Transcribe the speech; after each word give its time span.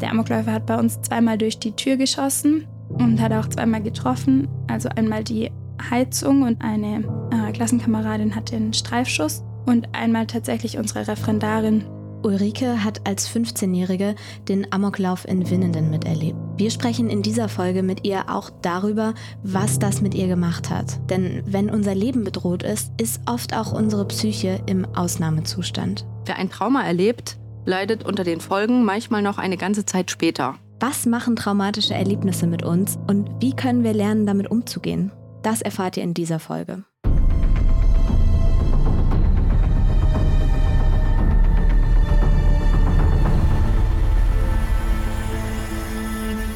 Der 0.00 0.10
Amokläufer 0.10 0.52
hat 0.52 0.66
bei 0.66 0.78
uns 0.78 1.00
zweimal 1.00 1.38
durch 1.38 1.58
die 1.58 1.72
Tür 1.72 1.96
geschossen 1.96 2.66
und 2.88 3.20
hat 3.20 3.32
auch 3.32 3.48
zweimal 3.48 3.82
getroffen. 3.82 4.48
Also 4.68 4.88
einmal 4.90 5.24
die 5.24 5.50
Heizung 5.90 6.42
und 6.42 6.62
eine 6.62 7.04
äh, 7.30 7.52
Klassenkameradin 7.52 8.34
hat 8.34 8.50
den 8.50 8.72
Streifschuss 8.72 9.42
und 9.66 9.94
einmal 9.94 10.26
tatsächlich 10.26 10.78
unsere 10.78 11.08
Referendarin. 11.08 11.84
Ulrike 12.22 12.82
hat 12.82 13.06
als 13.06 13.28
15-Jährige 13.30 14.14
den 14.48 14.72
Amoklauf 14.72 15.28
in 15.28 15.48
Winnenden 15.48 15.90
miterlebt. 15.90 16.36
Wir 16.56 16.70
sprechen 16.70 17.08
in 17.08 17.22
dieser 17.22 17.48
Folge 17.48 17.82
mit 17.82 18.04
ihr 18.06 18.24
auch 18.28 18.50
darüber, 18.62 19.14
was 19.42 19.78
das 19.78 20.00
mit 20.00 20.14
ihr 20.14 20.26
gemacht 20.26 20.70
hat. 20.70 20.98
Denn 21.08 21.42
wenn 21.46 21.70
unser 21.70 21.94
Leben 21.94 22.24
bedroht 22.24 22.62
ist, 22.62 22.90
ist 23.00 23.20
oft 23.26 23.54
auch 23.54 23.72
unsere 23.72 24.06
Psyche 24.06 24.60
im 24.66 24.84
Ausnahmezustand. 24.96 26.04
Wer 26.24 26.36
ein 26.36 26.50
Trauma 26.50 26.82
erlebt, 26.82 27.38
leidet 27.66 28.04
unter 28.04 28.24
den 28.24 28.40
Folgen 28.40 28.84
manchmal 28.84 29.22
noch 29.22 29.38
eine 29.38 29.56
ganze 29.56 29.84
Zeit 29.84 30.10
später. 30.10 30.54
Was 30.80 31.04
machen 31.04 31.36
traumatische 31.36 31.94
Erlebnisse 31.94 32.46
mit 32.46 32.62
uns 32.62 32.98
und 33.06 33.28
wie 33.40 33.54
können 33.54 33.82
wir 33.82 33.92
lernen, 33.92 34.26
damit 34.26 34.50
umzugehen? 34.50 35.12
Das 35.42 35.62
erfahrt 35.62 35.96
ihr 35.96 36.02
in 36.02 36.14
dieser 36.14 36.38
Folge. 36.38 36.84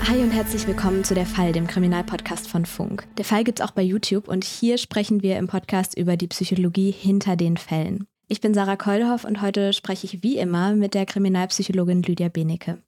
Hi 0.07 0.25
und 0.25 0.33
herzlich 0.33 0.67
willkommen 0.67 1.05
zu 1.05 1.15
Der 1.15 1.25
Fall, 1.25 1.53
dem 1.53 1.69
Kriminalpodcast 1.69 2.49
von 2.49 2.67
Funk. 2.67 3.07
Der 3.17 3.25
Fall 3.25 3.45
gibt's 3.45 3.61
auch 3.61 3.71
bei 3.71 3.83
YouTube 3.83 4.27
und 4.27 4.45
hier 4.45 4.77
sprechen 4.77 5.23
wir 5.23 5.39
im 5.39 5.47
Podcast 5.47 5.97
über 5.97 6.17
die 6.17 6.27
Psychologie 6.27 6.91
hinter 6.91 7.37
den 7.37 7.57
Fällen. 7.57 8.07
Ich 8.33 8.41
bin 8.41 8.55
Sarah 8.55 8.77
Keulhoff 8.77 9.25
und 9.25 9.43
heute 9.43 9.73
spreche 9.73 10.07
ich 10.07 10.23
wie 10.23 10.39
immer 10.39 10.73
mit 10.77 10.95
der 10.95 11.05
Kriminalpsychologin 11.05 12.05
Lydia 12.05 12.29
Benecke. 12.29 12.79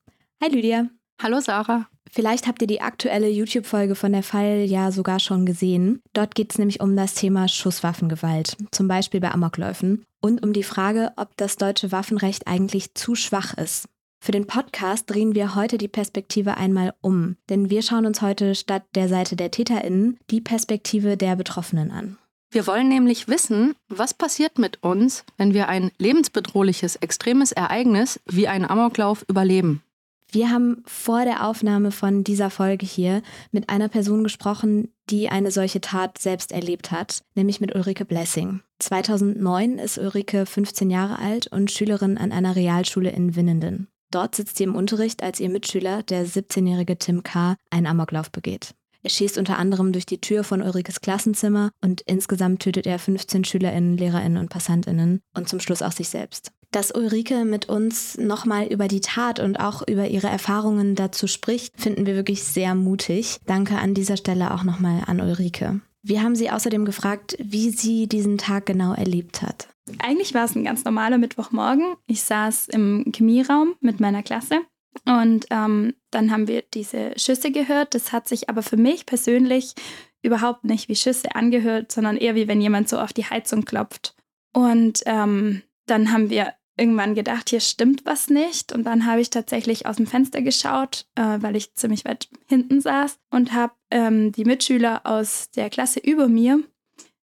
Hi 0.41 0.49
Lydia. 0.49 0.87
Hallo 1.21 1.41
Sarah. 1.41 1.89
Vielleicht 2.13 2.47
habt 2.47 2.63
ihr 2.63 2.69
die 2.69 2.81
aktuelle 2.81 3.29
YouTube-Folge 3.29 3.97
von 3.97 4.13
der 4.13 4.23
Fall 4.23 4.65
ja 4.65 4.93
sogar 4.93 5.19
schon 5.19 5.45
gesehen. 5.45 6.01
Dort 6.13 6.37
geht 6.37 6.53
es 6.53 6.59
nämlich 6.59 6.81
um 6.81 6.95
das 6.95 7.15
Thema 7.15 7.49
Schusswaffengewalt, 7.49 8.57
zum 8.71 8.87
Beispiel 8.87 9.19
bei 9.19 9.33
Amokläufen, 9.33 10.05
und 10.21 10.45
um 10.45 10.53
die 10.53 10.63
Frage, 10.63 11.11
ob 11.17 11.37
das 11.37 11.57
deutsche 11.57 11.91
Waffenrecht 11.91 12.47
eigentlich 12.47 12.95
zu 12.95 13.17
schwach 13.17 13.59
ist. 13.59 13.89
Für 14.21 14.31
den 14.31 14.47
Podcast 14.47 15.11
drehen 15.11 15.35
wir 15.35 15.57
heute 15.57 15.77
die 15.77 15.89
Perspektive 15.89 16.57
einmal 16.57 16.95
um, 17.01 17.37
denn 17.49 17.69
wir 17.69 17.83
schauen 17.83 18.07
uns 18.07 18.23
heute 18.23 18.55
statt 18.55 18.85
der 18.95 19.09
Seite 19.09 19.35
der 19.35 19.51
TäterInnen 19.51 20.21
die 20.31 20.41
Perspektive 20.41 21.17
der 21.17 21.35
Betroffenen 21.35 21.91
an. 21.91 22.17
Wir 22.53 22.67
wollen 22.67 22.89
nämlich 22.89 23.29
wissen, 23.29 23.75
was 23.89 24.13
passiert 24.13 24.59
mit 24.59 24.83
uns, 24.83 25.25
wenn 25.39 25.55
wir 25.55 25.71
ein 25.71 25.91
lebensbedrohliches, 25.97 26.97
extremes 26.97 27.51
Ereignis 27.51 28.21
wie 28.27 28.47
einen 28.47 28.67
Amoklauf 28.67 29.25
überleben. 29.27 29.83
Wir 30.31 30.51
haben 30.51 30.83
vor 30.87 31.25
der 31.25 31.47
Aufnahme 31.47 31.93
von 31.93 32.25
dieser 32.25 32.51
Folge 32.51 32.85
hier 32.85 33.23
mit 33.53 33.71
einer 33.71 33.89
Person 33.89 34.23
gesprochen, 34.23 34.93
die 35.09 35.31
eine 35.31 35.51
solche 35.51 35.81
Tat 35.81 36.19
selbst 36.19 36.53
erlebt 36.53 36.91
hat, 36.91 37.23
nämlich 37.35 37.63
mit 37.63 37.75
Ulrike 37.75 38.05
Blessing. 38.05 38.61
2009 38.81 39.79
ist 39.79 39.97
Ulrike 39.97 40.45
15 40.45 40.91
Jahre 40.91 41.19
alt 41.19 41.47
und 41.47 41.71
Schülerin 41.71 42.19
an 42.19 42.33
einer 42.33 42.55
Realschule 42.55 43.11
in 43.11 43.35
Winnenden. 43.35 43.89
Dort 44.11 44.35
sitzt 44.35 44.59
sie 44.59 44.65
im 44.65 44.75
Unterricht, 44.75 45.23
als 45.23 45.41
ihr 45.41 45.49
Mitschüler, 45.49 46.03
der 46.03 46.27
17-jährige 46.27 46.99
Tim 46.99 47.23
K., 47.23 47.57
einen 47.71 47.87
Amoklauf 47.87 48.31
begeht. 48.31 48.75
Er 49.03 49.11
schießt 49.11 49.37
unter 49.39 49.59
anderem 49.59 49.93
durch 49.93 50.07
die 50.07 50.21
Tür 50.21 50.45
von 50.45 50.63
Ulrikes 50.63 51.01
Klassenzimmer 51.01 51.71
und 51.81 52.03
insgesamt 52.03 52.63
tötet 52.63 52.87
er 52.87 52.99
15 52.99 53.45
SchülerInnen, 53.45 53.97
LehrerInnen 53.97 54.39
und 54.39 54.49
PassantInnen 54.49 55.21
und 55.35 55.49
zum 55.49 55.61
Schluss 55.61 55.83
auch 55.83 55.93
sich 55.93 56.09
selbst. 56.09 56.53
Dass 56.71 56.95
Ulrike 56.95 57.45
mit 57.45 57.69
uns 57.69 58.17
nochmal 58.17 58.67
über 58.67 58.89
die 58.89 59.01
Tat 59.01 59.41
und 59.41 59.57
auch 59.57 59.87
über 59.87 60.09
ihre 60.09 60.29
Erfahrungen 60.29 60.95
dazu 60.95 61.27
spricht, 61.27 61.79
finden 61.79 62.07
wir 62.07 62.15
wirklich 62.15 62.45
sehr 62.45 62.75
mutig. 62.75 63.39
Danke 63.47 63.77
an 63.77 63.93
dieser 63.93 64.17
Stelle 64.17 64.55
auch 64.55 64.63
nochmal 64.63 65.03
an 65.07 65.21
Ulrike. 65.21 65.81
Wir 66.03 66.23
haben 66.23 66.35
sie 66.35 66.51
außerdem 66.51 66.85
gefragt, 66.85 67.37
wie 67.39 67.71
sie 67.71 68.07
diesen 68.07 68.39
Tag 68.39 68.67
genau 68.67 68.95
erlebt 68.95 69.43
hat. 69.43 69.69
Eigentlich 69.99 70.33
war 70.33 70.45
es 70.45 70.55
ein 70.55 70.65
ganz 70.65 70.85
normaler 70.85 71.19
Mittwochmorgen. 71.19 71.95
Ich 72.07 72.23
saß 72.23 72.69
im 72.69 73.13
Chemieraum 73.15 73.75
mit 73.81 74.01
meiner 74.01 74.23
Klasse 74.23 74.61
und 75.07 75.47
ähm, 75.51 75.95
dann 76.11 76.31
haben 76.31 76.49
wir 76.49 76.63
diese 76.75 77.13
Schüsse 77.19 77.51
gehört. 77.51 77.95
Das 77.95 78.13
hat 78.13 78.29
sich 78.29 78.49
aber 78.49 78.63
für 78.63 78.77
mich 78.77 79.07
persönlich 79.07 79.75
überhaupt 80.23 80.65
nicht 80.65 80.89
wie 80.89 80.97
Schüsse 80.97 81.35
angehört, 81.35 81.91
sondern 81.93 82.17
eher 82.17 82.35
wie 82.35 82.49
wenn 82.49 82.61
jemand 82.61 82.89
so 82.89 82.99
auf 82.99 83.13
die 83.13 83.25
Heizung 83.25 83.65
klopft. 83.65 84.15
Und 84.53 85.03
ähm, 85.07 85.63
dann 85.87 86.13
haben 86.13 86.31
wir 86.31 86.55
irgendwann 86.77 87.15
gedacht, 87.15 87.51
hier 87.51 87.61
stimmt 87.61 88.05
was 88.05 88.29
nicht. 88.29 88.73
Und 88.73 88.85
dann 88.85 89.07
habe 89.07 89.21
ich 89.21 89.31
tatsächlich 89.31 89.87
aus 89.87 89.97
dem 89.97 90.07
Fenster 90.07 90.43
geschaut, 90.43 91.07
äh, 91.17 91.39
weil 91.41 91.57
ich 91.57 91.75
ziemlich 91.75 92.05
weit 92.05 92.29
hinten 92.47 92.81
saß 92.81 93.19
und 93.31 93.53
habe 93.53 93.75
ähm, 93.91 94.33
die 94.33 94.45
Mitschüler 94.45 95.03
aus 95.05 95.51
der 95.51 95.71
Klasse 95.71 96.01
über 96.01 96.29
mir 96.29 96.63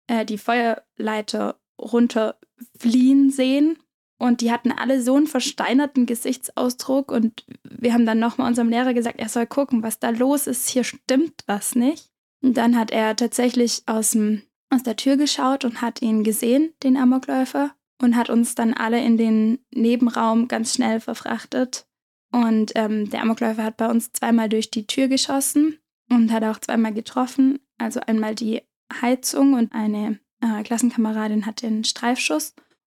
äh, 0.06 0.24
die 0.24 0.38
Feuerleiter 0.38 1.60
runterfliehen 1.80 3.30
sehen. 3.30 3.78
Und 4.18 4.40
die 4.40 4.50
hatten 4.50 4.72
alle 4.72 5.02
so 5.02 5.14
einen 5.16 5.26
versteinerten 5.26 6.06
Gesichtsausdruck. 6.06 7.12
Und 7.12 7.44
wir 7.62 7.92
haben 7.92 8.06
dann 8.06 8.18
nochmal 8.18 8.48
unserem 8.48 8.70
Lehrer 8.70 8.94
gesagt, 8.94 9.18
er 9.18 9.28
soll 9.28 9.46
gucken, 9.46 9.82
was 9.82 9.98
da 9.98 10.10
los 10.10 10.46
ist. 10.46 10.68
Hier 10.68 10.84
stimmt 10.84 11.42
was 11.46 11.74
nicht. 11.74 12.10
Und 12.42 12.56
dann 12.56 12.78
hat 12.78 12.90
er 12.90 13.16
tatsächlich 13.16 13.82
aus, 13.86 14.12
dem, 14.12 14.42
aus 14.70 14.82
der 14.82 14.96
Tür 14.96 15.16
geschaut 15.16 15.64
und 15.64 15.82
hat 15.82 16.00
ihn 16.00 16.24
gesehen, 16.24 16.72
den 16.82 16.96
Amokläufer, 16.96 17.74
und 18.00 18.16
hat 18.16 18.30
uns 18.30 18.54
dann 18.54 18.74
alle 18.74 19.02
in 19.02 19.16
den 19.16 19.58
Nebenraum 19.74 20.48
ganz 20.48 20.74
schnell 20.74 21.00
verfrachtet. 21.00 21.86
Und 22.32 22.72
ähm, 22.74 23.08
der 23.10 23.22
Amokläufer 23.22 23.64
hat 23.64 23.76
bei 23.76 23.88
uns 23.88 24.12
zweimal 24.12 24.48
durch 24.48 24.70
die 24.70 24.86
Tür 24.86 25.08
geschossen 25.08 25.78
und 26.10 26.32
hat 26.32 26.44
auch 26.44 26.58
zweimal 26.58 26.92
getroffen. 26.92 27.58
Also 27.78 28.00
einmal 28.00 28.34
die 28.34 28.62
Heizung 29.00 29.54
und 29.54 29.72
eine 29.72 30.18
äh, 30.40 30.62
Klassenkameradin 30.62 31.46
hat 31.46 31.62
den 31.62 31.84
Streifschuss 31.84 32.54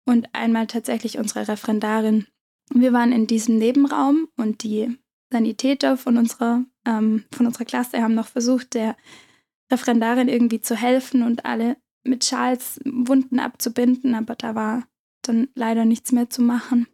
und 0.09 0.35
einmal 0.35 0.67
tatsächlich 0.67 1.19
unsere 1.19 1.47
Referendarin. 1.49 2.27
Wir 2.73 2.95
waren 2.95 3.13
in 3.13 3.27
diesem 3.27 3.59
Nebenraum 3.59 4.29
und 4.37 4.63
die 4.63 4.99
Sanitäter 5.31 5.99
von 5.99 6.17
unserer, 6.17 6.65
ähm, 6.87 7.25
von 7.33 7.47
unserer 7.47 7.67
Klasse 7.67 8.03
haben 8.03 8.15
noch 8.15 8.29
versucht, 8.29 8.73
der 8.73 8.97
Referendarin 9.71 10.29
irgendwie 10.29 10.63
zu 10.63 10.75
helfen 10.75 11.23
und 11.23 11.45
alle 11.45 11.77
mit 12.05 12.25
Schals 12.25 12.81
Wunden 12.87 13.39
abzubinden, 13.39 14.15
aber 14.15 14.35
da 14.35 14.55
war 14.55 14.89
dann 15.21 15.49
leider 15.55 15.85
nichts 15.85 16.11
mehr 16.11 16.31
zu 16.31 16.41
machen. 16.41 16.87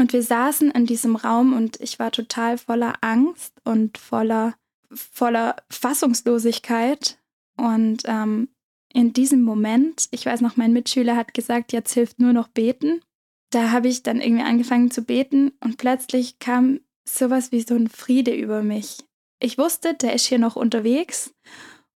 Und 0.00 0.12
wir 0.12 0.22
saßen 0.22 0.72
in 0.72 0.86
diesem 0.86 1.14
Raum 1.14 1.52
und 1.52 1.80
ich 1.80 2.00
war 2.00 2.10
total 2.10 2.58
voller 2.58 2.94
Angst 3.00 3.54
und 3.64 3.96
voller, 3.96 4.54
voller 4.90 5.54
Fassungslosigkeit. 5.68 7.18
Und 7.56 8.02
ähm, 8.06 8.48
in 8.92 9.12
diesem 9.12 9.42
Moment, 9.42 10.08
ich 10.10 10.26
weiß 10.26 10.40
noch, 10.40 10.56
mein 10.56 10.72
Mitschüler 10.72 11.16
hat 11.16 11.34
gesagt, 11.34 11.72
jetzt 11.72 11.92
hilft 11.92 12.18
nur 12.18 12.32
noch 12.32 12.48
beten. 12.48 13.00
Da 13.50 13.70
habe 13.72 13.88
ich 13.88 14.02
dann 14.02 14.20
irgendwie 14.20 14.44
angefangen 14.44 14.90
zu 14.90 15.02
beten 15.02 15.52
und 15.60 15.76
plötzlich 15.76 16.38
kam 16.38 16.80
sowas 17.08 17.52
wie 17.52 17.62
so 17.62 17.74
ein 17.74 17.88
Friede 17.88 18.34
über 18.34 18.62
mich. 18.62 18.98
Ich 19.40 19.58
wusste, 19.58 19.94
der 19.94 20.14
ist 20.14 20.26
hier 20.26 20.38
noch 20.38 20.56
unterwegs 20.56 21.32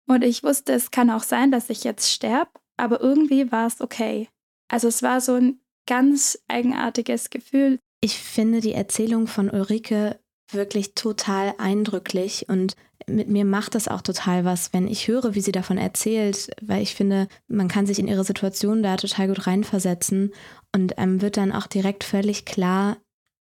und 0.07 0.23
ich 0.23 0.43
wusste, 0.43 0.73
es 0.73 0.91
kann 0.91 1.09
auch 1.09 1.23
sein, 1.23 1.51
dass 1.51 1.69
ich 1.69 1.83
jetzt 1.83 2.11
sterbe, 2.11 2.51
aber 2.77 3.01
irgendwie 3.01 3.51
war 3.51 3.67
es 3.67 3.81
okay. 3.81 4.29
Also 4.69 4.87
es 4.87 5.03
war 5.03 5.21
so 5.21 5.33
ein 5.35 5.59
ganz 5.87 6.39
eigenartiges 6.47 7.29
Gefühl. 7.29 7.79
Ich 8.01 8.17
finde 8.17 8.59
die 8.59 8.73
Erzählung 8.73 9.27
von 9.27 9.49
Ulrike 9.49 10.19
wirklich 10.53 10.95
total 10.95 11.53
eindrücklich 11.57 12.47
und 12.49 12.75
mit 13.07 13.27
mir 13.27 13.45
macht 13.45 13.75
das 13.75 13.87
auch 13.87 14.01
total 14.01 14.45
was, 14.45 14.71
wenn 14.73 14.87
ich 14.87 15.07
höre, 15.07 15.35
wie 15.35 15.41
sie 15.41 15.51
davon 15.51 15.77
erzählt, 15.77 16.51
weil 16.61 16.81
ich 16.81 16.95
finde, 16.95 17.27
man 17.47 17.67
kann 17.67 17.85
sich 17.85 17.99
in 17.99 18.07
ihre 18.07 18.23
Situation 18.23 18.81
da 18.81 18.95
total 18.95 19.27
gut 19.27 19.45
reinversetzen 19.45 20.33
und 20.73 20.93
ähm, 20.97 21.21
wird 21.21 21.37
dann 21.37 21.51
auch 21.51 21.67
direkt 21.67 22.03
völlig 22.03 22.45
klar, 22.45 22.97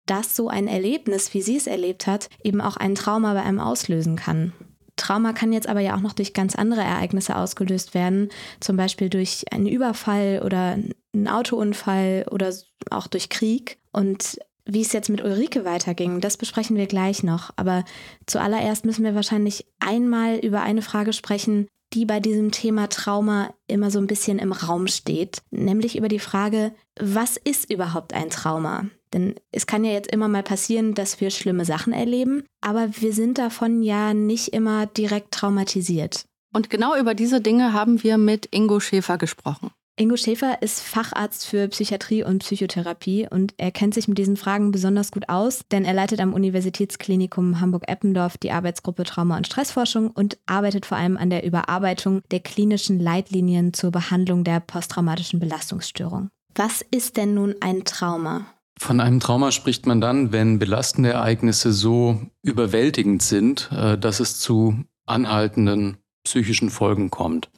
dass 0.07 0.35
so 0.35 0.49
ein 0.49 0.67
Erlebnis, 0.67 1.33
wie 1.33 1.43
sie 1.43 1.57
es 1.57 1.67
erlebt 1.67 2.07
hat, 2.07 2.29
eben 2.43 2.61
auch 2.61 2.77
ein 2.77 2.95
Trauma 2.95 3.35
bei 3.35 3.43
einem 3.43 3.61
auslösen 3.61 4.17
kann. 4.17 4.53
Trauma 4.97 5.33
kann 5.33 5.53
jetzt 5.53 5.69
aber 5.69 5.81
ja 5.81 5.97
auch 5.97 6.01
noch 6.01 6.13
durch 6.13 6.35
ganz 6.35 6.55
andere 6.55 6.83
Ereignisse 6.83 7.37
ausgelöst 7.37 7.95
werden, 7.95 8.29
zum 8.61 8.77
Beispiel 8.77 9.09
durch 9.09 9.45
einen 9.51 9.67
Überfall 9.67 10.43
oder 10.45 10.77
einen 11.15 11.29
Autounfall 11.29 12.27
oder 12.31 12.53
auch 12.91 13.07
durch 13.07 13.29
Krieg. 13.29 13.79
Und 13.93 14.39
wie 14.65 14.81
es 14.83 14.93
jetzt 14.93 15.09
mit 15.09 15.23
Ulrike 15.23 15.65
weiterging, 15.65 16.21
das 16.21 16.37
besprechen 16.37 16.77
wir 16.77 16.87
gleich 16.87 17.23
noch. 17.23 17.51
Aber 17.57 17.85
zuallererst 18.27 18.85
müssen 18.85 19.05
wir 19.05 19.15
wahrscheinlich 19.15 19.67
einmal 19.81 20.37
über 20.39 20.63
eine 20.63 20.83
Frage 20.83 21.13
sprechen, 21.13 21.67
die 21.93 22.07
bei 22.07 22.21
diesem 22.21 22.51
Thema 22.51 22.89
Trauma 22.89 23.53
immer 23.67 23.91
so 23.91 23.99
ein 23.99 24.07
bisschen 24.07 24.39
im 24.39 24.53
Raum 24.53 24.87
steht, 24.87 25.43
nämlich 25.51 25.97
über 25.97 26.09
die 26.09 26.19
Frage, 26.19 26.73
was 26.99 27.37
ist 27.37 27.71
überhaupt 27.71 28.15
ein 28.15 28.31
Trauma? 28.31 28.87
Denn 29.13 29.35
es 29.51 29.67
kann 29.67 29.85
ja 29.85 29.93
jetzt 29.93 30.11
immer 30.11 30.29
mal 30.29 30.43
passieren, 30.43 30.95
dass 30.95 31.21
wir 31.21 31.31
schlimme 31.31 31.65
Sachen 31.65 31.93
erleben, 31.93 32.45
aber 32.63 32.89
wir 33.01 33.13
sind 33.13 33.37
davon 33.39 33.83
ja 33.83 34.15
nicht 34.15 34.49
immer 34.49 34.87
direkt 34.87 35.33
traumatisiert. 35.33 36.25
Und 36.55 36.71
genau 36.71 36.97
über 36.97 37.15
diese 37.15 37.41
Dinge 37.41 37.73
haben 37.73 38.03
wir 38.03 38.19
mit 38.19 38.49
Ingo 38.51 38.81
Schäfer 38.81 39.19
gesprochen. 39.19 39.71
Ingo 40.03 40.17
Schäfer 40.17 40.61
ist 40.63 40.81
Facharzt 40.81 41.47
für 41.47 41.69
Psychiatrie 41.69 42.25
und 42.25 42.41
Psychotherapie 42.41 43.29
und 43.31 43.55
er 43.57 43.71
kennt 43.71 43.95
sich 43.95 44.09
mit 44.09 44.19
diesen 44.19 44.37
Fragen 44.37 44.73
besonders 44.73 45.13
gut 45.13 45.29
aus, 45.29 45.61
denn 45.71 45.85
er 45.85 45.95
leitet 45.95 46.19
am 46.19 46.35
Universitätsklinikum 46.35 47.61
Hamburg-Eppendorf 47.61 48.37
die 48.37 48.51
Arbeitsgruppe 48.51 49.05
Trauma- 49.05 49.37
und 49.37 49.47
Stressforschung 49.47 50.11
und 50.11 50.39
arbeitet 50.45 50.87
vor 50.87 50.99
allem 50.99 51.17
an 51.17 51.31
der 51.31 51.45
Überarbeitung 51.45 52.21
der 52.33 52.41
klinischen 52.41 52.99
Leitlinien 52.99 53.75
zur 53.75 53.93
Behandlung 53.93 54.43
der 54.43 54.59
posttraumatischen 54.59 55.39
Belastungsstörung. 55.39 56.31
Was 56.57 56.85
ist 56.91 57.17
denn 57.17 57.35
nun 57.35 57.55
ein 57.61 57.85
Trauma? 57.85 58.47
Von 58.81 58.99
einem 58.99 59.21
Trauma 59.21 59.53
spricht 59.53 59.87
man 59.87 60.01
dann, 60.01 60.33
wenn 60.33 60.59
belastende 60.59 61.11
Ereignisse 61.11 61.73
so 61.73 62.21
überwältigend 62.43 63.23
sind, 63.23 63.71
äh, 63.71 63.97
dass 63.97 64.19
es 64.19 64.41
zu 64.41 64.83
anhaltenden 65.07 65.99
psychischen 66.25 66.71
Folgen 66.71 67.11
kommt. 67.11 67.51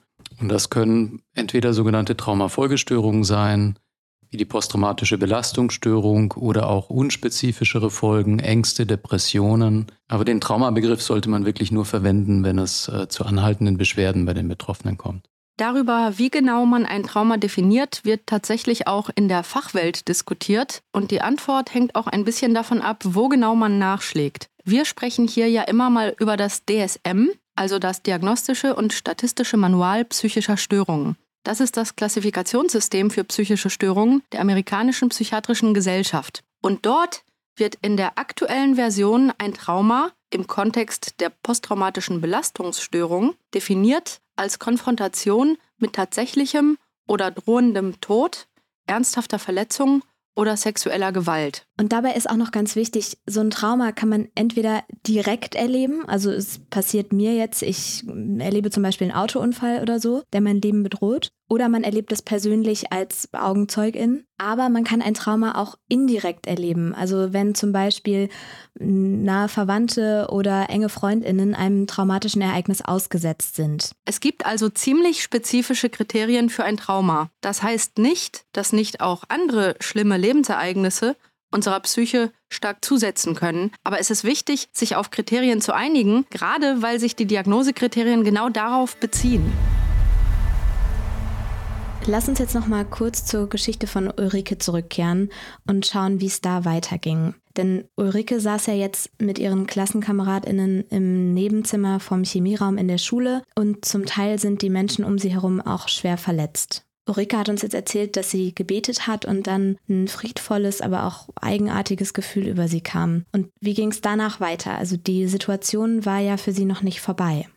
Und 0.45 0.51
das 0.51 0.69
können 0.69 1.23
entweder 1.33 1.73
sogenannte 1.73 2.19
Traumafolgestörungen 2.19 3.25
sein, 3.25 3.79
wie 4.29 4.37
die 4.37 4.45
posttraumatische 4.45 5.17
Belastungsstörung 5.17 6.33
oder 6.33 6.69
auch 6.69 6.91
unspezifischere 6.91 7.91
Folgen, 7.91 8.41
Ängste, 8.41 8.85
Depressionen. 8.85 9.87
Aber 10.07 10.27
den 10.27 10.43
Traumabegriff 10.43 11.01
sollte 11.01 11.31
man 11.31 11.47
wirklich 11.47 11.73
nur 11.73 11.87
verwenden, 11.87 12.45
wenn 12.45 12.59
es 12.59 12.89
äh, 12.89 13.09
zu 13.09 13.25
anhaltenden 13.25 13.79
Beschwerden 13.79 14.27
bei 14.27 14.35
den 14.35 14.47
Betroffenen 14.47 14.99
kommt. 14.99 15.31
Darüber, 15.57 16.13
wie 16.19 16.29
genau 16.29 16.67
man 16.67 16.85
ein 16.85 17.05
Trauma 17.05 17.39
definiert, 17.39 18.05
wird 18.05 18.27
tatsächlich 18.27 18.87
auch 18.87 19.09
in 19.15 19.29
der 19.29 19.45
Fachwelt 19.45 20.09
diskutiert. 20.09 20.83
Und 20.93 21.11
die 21.11 21.23
Antwort 21.23 21.73
hängt 21.73 21.95
auch 21.95 22.07
ein 22.07 22.27
bisschen 22.27 22.53
davon 22.53 22.83
ab, 22.83 23.03
wo 23.03 23.31
genau 23.31 23.55
man 23.55 23.79
nachschlägt. 23.79 24.51
Wir 24.63 24.85
sprechen 24.85 25.27
hier 25.27 25.49
ja 25.49 25.63
immer 25.63 25.89
mal 25.89 26.15
über 26.19 26.37
das 26.37 26.65
DSM, 26.67 27.31
also 27.55 27.79
das 27.79 28.03
Diagnostische 28.03 28.75
und 28.75 28.93
Statistische 28.93 29.57
Manual 29.57 30.05
psychischer 30.05 30.57
Störungen. 30.57 31.17
Das 31.45 31.61
ist 31.61 31.77
das 31.77 31.95
Klassifikationssystem 31.95 33.11
für 33.11 33.25
psychische 33.25 33.71
Störungen 33.71 34.23
der 34.33 34.41
amerikanischen 34.41 35.11
psychiatrischen 35.11 35.75
Gesellschaft. 35.75 36.43
Und 36.63 36.87
dort 36.87 37.23
wird 37.57 37.77
in 37.83 37.97
der 37.97 38.19
aktuellen 38.19 38.77
Version 38.77 39.33
ein 39.39 39.55
Trauma 39.55 40.11
im 40.31 40.47
Kontext 40.47 41.21
der 41.21 41.31
posttraumatischen 41.31 42.21
Belastungsstörung 42.21 43.35
definiert 43.53 44.21
als 44.37 44.59
Konfrontation 44.59 45.59
mit 45.79 45.93
tatsächlichem 45.93 46.79
oder 47.07 47.31
drohendem 47.31 48.01
Tod, 48.01 48.49
ernsthafter 48.87 49.39
Verletzung 49.39 50.03
oder 50.37 50.57
sexueller 50.57 51.13
Gewalt. 51.13 51.67
Und 51.79 51.93
dabei 51.93 52.13
ist 52.15 52.29
auch 52.29 52.37
noch 52.37 52.51
ganz 52.51 52.77
wichtig, 52.77 53.19
so 53.27 53.41
ein 53.41 53.51
Trauma 53.51 53.93
kann 53.93 54.09
man 54.09 54.29
entweder 54.35 54.83
direkt 55.07 55.55
erleben, 55.55 56.09
also 56.09 56.31
es 56.31 56.61
passiert 56.71 57.13
mir 57.13 57.35
jetzt, 57.35 57.63
ich 57.63 58.05
erlebe 58.39 58.71
zum 58.71 58.83
Beispiel 58.83 59.11
einen 59.11 59.17
Autounfall 59.17 59.83
oder 59.83 60.01
so, 60.01 60.23
der 60.33 60.41
mein 60.41 60.61
Leben 60.61 60.83
bedroht, 60.83 61.31
oder 61.49 61.69
man 61.69 61.85
erlebt 61.85 62.13
es 62.13 62.23
persönlich 62.23 62.93
als 62.93 63.29
Augenzeugin. 63.33 64.25
Aber 64.39 64.69
man 64.69 64.85
kann 64.85 65.03
ein 65.03 65.15
Trauma 65.15 65.61
auch 65.61 65.77
indirekt 65.89 66.47
erleben. 66.47 66.95
Also 66.95 67.33
wenn 67.33 67.55
zum 67.55 67.73
Beispiel 67.73 68.29
nahe 68.79 69.49
Verwandte 69.49 70.29
oder 70.31 70.69
enge 70.71 70.89
Freundinnen 70.89 71.55
einem 71.55 71.87
traumatischen 71.87 72.43
Ereignis 72.43 72.83
ausgesetzt 72.83 73.57
sind. 73.57 73.93
Es 74.05 74.21
gibt 74.21 74.47
also 74.47 74.69
ziemlich 74.69 75.23
spezifische 75.23 75.91
Kriterien 75.91 76.49
für 76.49 76.65
ein 76.65 76.77
Trauma. 76.77 77.31
Das 77.41 77.63
heißt 77.63 77.99
nicht, 77.99 78.45
dass 78.53 78.73
nicht 78.73 79.01
auch 79.01 79.25
andere 79.29 79.77
schlimme 79.81 80.17
Lebensereignisse 80.17 81.17
unserer 81.53 81.79
Psyche 81.81 82.33
stark 82.49 82.85
zusetzen 82.85 83.35
können. 83.37 83.71
Aber 83.85 84.01
es 84.01 84.11
ist 84.11 84.25
wichtig, 84.25 84.69
sich 84.73 84.97
auf 84.97 85.11
Kriterien 85.11 85.61
zu 85.61 85.73
einigen, 85.73 86.27
gerade 86.31 86.83
weil 86.83 86.99
sich 86.99 87.15
die 87.15 87.27
Diagnosekriterien 87.27 88.25
genau 88.25 88.49
darauf 88.49 88.97
beziehen. 88.97 89.53
Lass 92.07 92.29
uns 92.29 92.39
jetzt 92.39 92.55
noch 92.55 92.67
mal 92.67 92.85
kurz 92.85 93.25
zur 93.25 93.49
Geschichte 93.49 93.87
von 93.87 94.11
Ulrike 94.11 94.59
zurückkehren 94.59 95.31
und 95.67 95.87
schauen, 95.87 96.21
wie 96.21 96.27
es 96.27 96.43
da 96.43 96.67
weiterging. 96.67 97.35
Denn 97.57 97.85
Ulrike 97.97 98.41
saß 98.41 98.67
ja 98.67 98.75
jetzt 98.75 99.11
mit 99.19 99.39
ihren 99.39 99.67
KlassenkameradInnen 99.67 100.85
im 100.91 101.33
Nebenzimmer 101.33 102.01
vom 102.01 102.23
Chemieraum 102.25 102.77
in 102.77 102.89
der 102.89 102.99
Schule 102.99 103.43
und 103.55 103.87
zum 103.87 104.05
Teil 104.05 104.39
sind 104.39 104.61
die 104.61 104.69
Menschen 104.69 105.05
um 105.05 105.19
sie 105.19 105.33
herum 105.33 105.63
auch 105.63 105.89
schwer 105.89 106.19
verletzt. 106.19 106.85
Ulrike 107.07 107.39
hat 107.39 107.49
uns 107.49 107.63
jetzt 107.63 107.75
erzählt, 107.75 108.17
dass 108.17 108.31
sie 108.31 108.55
gebetet 108.55 109.07
hat 109.07 109.25
und 109.25 109.47
dann 109.47 109.79
ein 109.89 110.07
friedvolles, 110.09 110.83
aber 110.83 111.05
auch 111.05 111.31
eigenartiges 111.41 112.13
Gefühl 112.13 112.49
über 112.49 112.69
sie 112.69 112.81
kam. 112.83 113.25
Und 113.33 113.49
wie 113.61 113.75
ging 113.75 113.91
es 113.91 114.03
danach 114.03 114.41
weiter? 114.41 114.77
Also 114.77 114.99
die 114.99 115.27
Situation 115.27 116.05
war 116.05 116.21
ja 116.21 116.37
für 116.37 116.53
sie 116.53 116.67
noch 116.67 116.83
nicht 116.83 117.01
vorbei. 117.01 117.49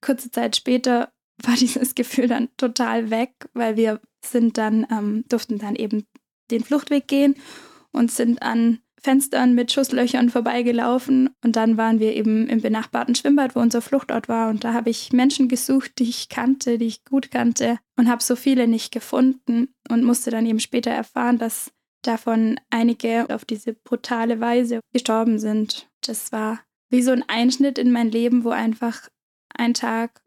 Kurze 0.00 0.30
Zeit 0.30 0.56
später 0.56 1.12
war 1.42 1.54
dieses 1.60 1.94
Gefühl 1.94 2.28
dann 2.28 2.48
total 2.56 3.10
weg, 3.10 3.48
weil 3.54 3.76
wir 3.76 4.00
sind 4.24 4.58
dann, 4.58 4.86
ähm, 4.90 5.24
durften 5.28 5.58
dann 5.58 5.76
eben 5.76 6.06
den 6.50 6.64
Fluchtweg 6.64 7.08
gehen 7.08 7.36
und 7.92 8.10
sind 8.10 8.42
an 8.42 8.80
Fenstern 9.02 9.54
mit 9.54 9.72
Schusslöchern 9.72 10.30
vorbeigelaufen. 10.30 11.30
Und 11.42 11.56
dann 11.56 11.76
waren 11.76 11.98
wir 11.98 12.14
eben 12.14 12.48
im 12.48 12.60
benachbarten 12.60 13.16
Schwimmbad, 13.16 13.56
wo 13.56 13.60
unser 13.60 13.82
Fluchtort 13.82 14.28
war. 14.28 14.48
Und 14.48 14.62
da 14.62 14.72
habe 14.74 14.90
ich 14.90 15.12
Menschen 15.12 15.48
gesucht, 15.48 15.98
die 15.98 16.08
ich 16.08 16.28
kannte, 16.28 16.78
die 16.78 16.86
ich 16.86 17.04
gut 17.04 17.30
kannte 17.32 17.78
und 17.96 18.08
habe 18.08 18.22
so 18.22 18.36
viele 18.36 18.68
nicht 18.68 18.92
gefunden 18.92 19.74
und 19.90 20.04
musste 20.04 20.30
dann 20.30 20.46
eben 20.46 20.60
später 20.60 20.92
erfahren, 20.92 21.38
dass 21.38 21.72
davon 22.02 22.60
einige 22.70 23.26
auf 23.30 23.44
diese 23.44 23.72
brutale 23.72 24.40
Weise 24.40 24.80
gestorben 24.92 25.38
sind. 25.38 25.88
Das 26.00 26.30
war 26.30 26.60
wie 26.88 27.02
so 27.02 27.10
ein 27.10 27.24
Einschnitt 27.28 27.78
in 27.78 27.90
mein 27.90 28.10
Leben, 28.10 28.44
wo 28.44 28.50
einfach 28.50 29.08
ein 29.54 29.74
Tag 29.74 30.22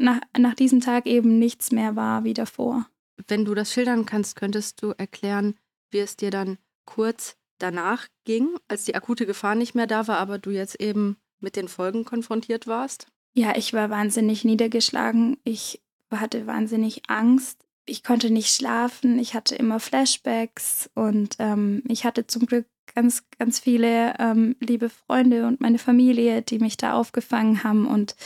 nach, 0.00 0.20
nach 0.36 0.54
diesem 0.54 0.80
Tag 0.80 1.06
eben 1.06 1.38
nichts 1.38 1.72
mehr 1.72 1.96
war 1.96 2.24
wie 2.24 2.34
davor. 2.34 2.86
Wenn 3.28 3.44
du 3.44 3.54
das 3.54 3.72
schildern 3.72 4.06
kannst, 4.06 4.36
könntest 4.36 4.82
du 4.82 4.92
erklären, 4.96 5.54
wie 5.90 5.98
es 5.98 6.16
dir 6.16 6.30
dann 6.30 6.58
kurz 6.84 7.36
danach 7.58 8.06
ging, 8.24 8.48
als 8.68 8.84
die 8.84 8.94
akute 8.94 9.26
Gefahr 9.26 9.54
nicht 9.54 9.74
mehr 9.74 9.86
da 9.86 10.08
war, 10.08 10.18
aber 10.18 10.38
du 10.38 10.50
jetzt 10.50 10.80
eben 10.80 11.16
mit 11.40 11.56
den 11.56 11.68
Folgen 11.68 12.04
konfrontiert 12.04 12.66
warst? 12.66 13.06
Ja, 13.34 13.56
ich 13.56 13.72
war 13.72 13.90
wahnsinnig 13.90 14.44
niedergeschlagen. 14.44 15.36
Ich 15.44 15.82
hatte 16.10 16.46
wahnsinnig 16.46 17.02
Angst. 17.08 17.64
Ich 17.86 18.02
konnte 18.02 18.30
nicht 18.30 18.54
schlafen. 18.54 19.18
Ich 19.18 19.34
hatte 19.34 19.54
immer 19.54 19.80
Flashbacks 19.80 20.90
und 20.94 21.36
ähm, 21.38 21.82
ich 21.88 22.04
hatte 22.04 22.26
zum 22.26 22.46
Glück 22.46 22.66
ganz, 22.94 23.24
ganz 23.38 23.60
viele 23.60 24.14
ähm, 24.18 24.56
liebe 24.60 24.88
Freunde 24.90 25.46
und 25.46 25.60
meine 25.60 25.78
Familie, 25.78 26.42
die 26.42 26.58
mich 26.58 26.76
da 26.76 26.94
aufgefangen 26.94 27.62
haben 27.62 27.86
und 27.86 28.16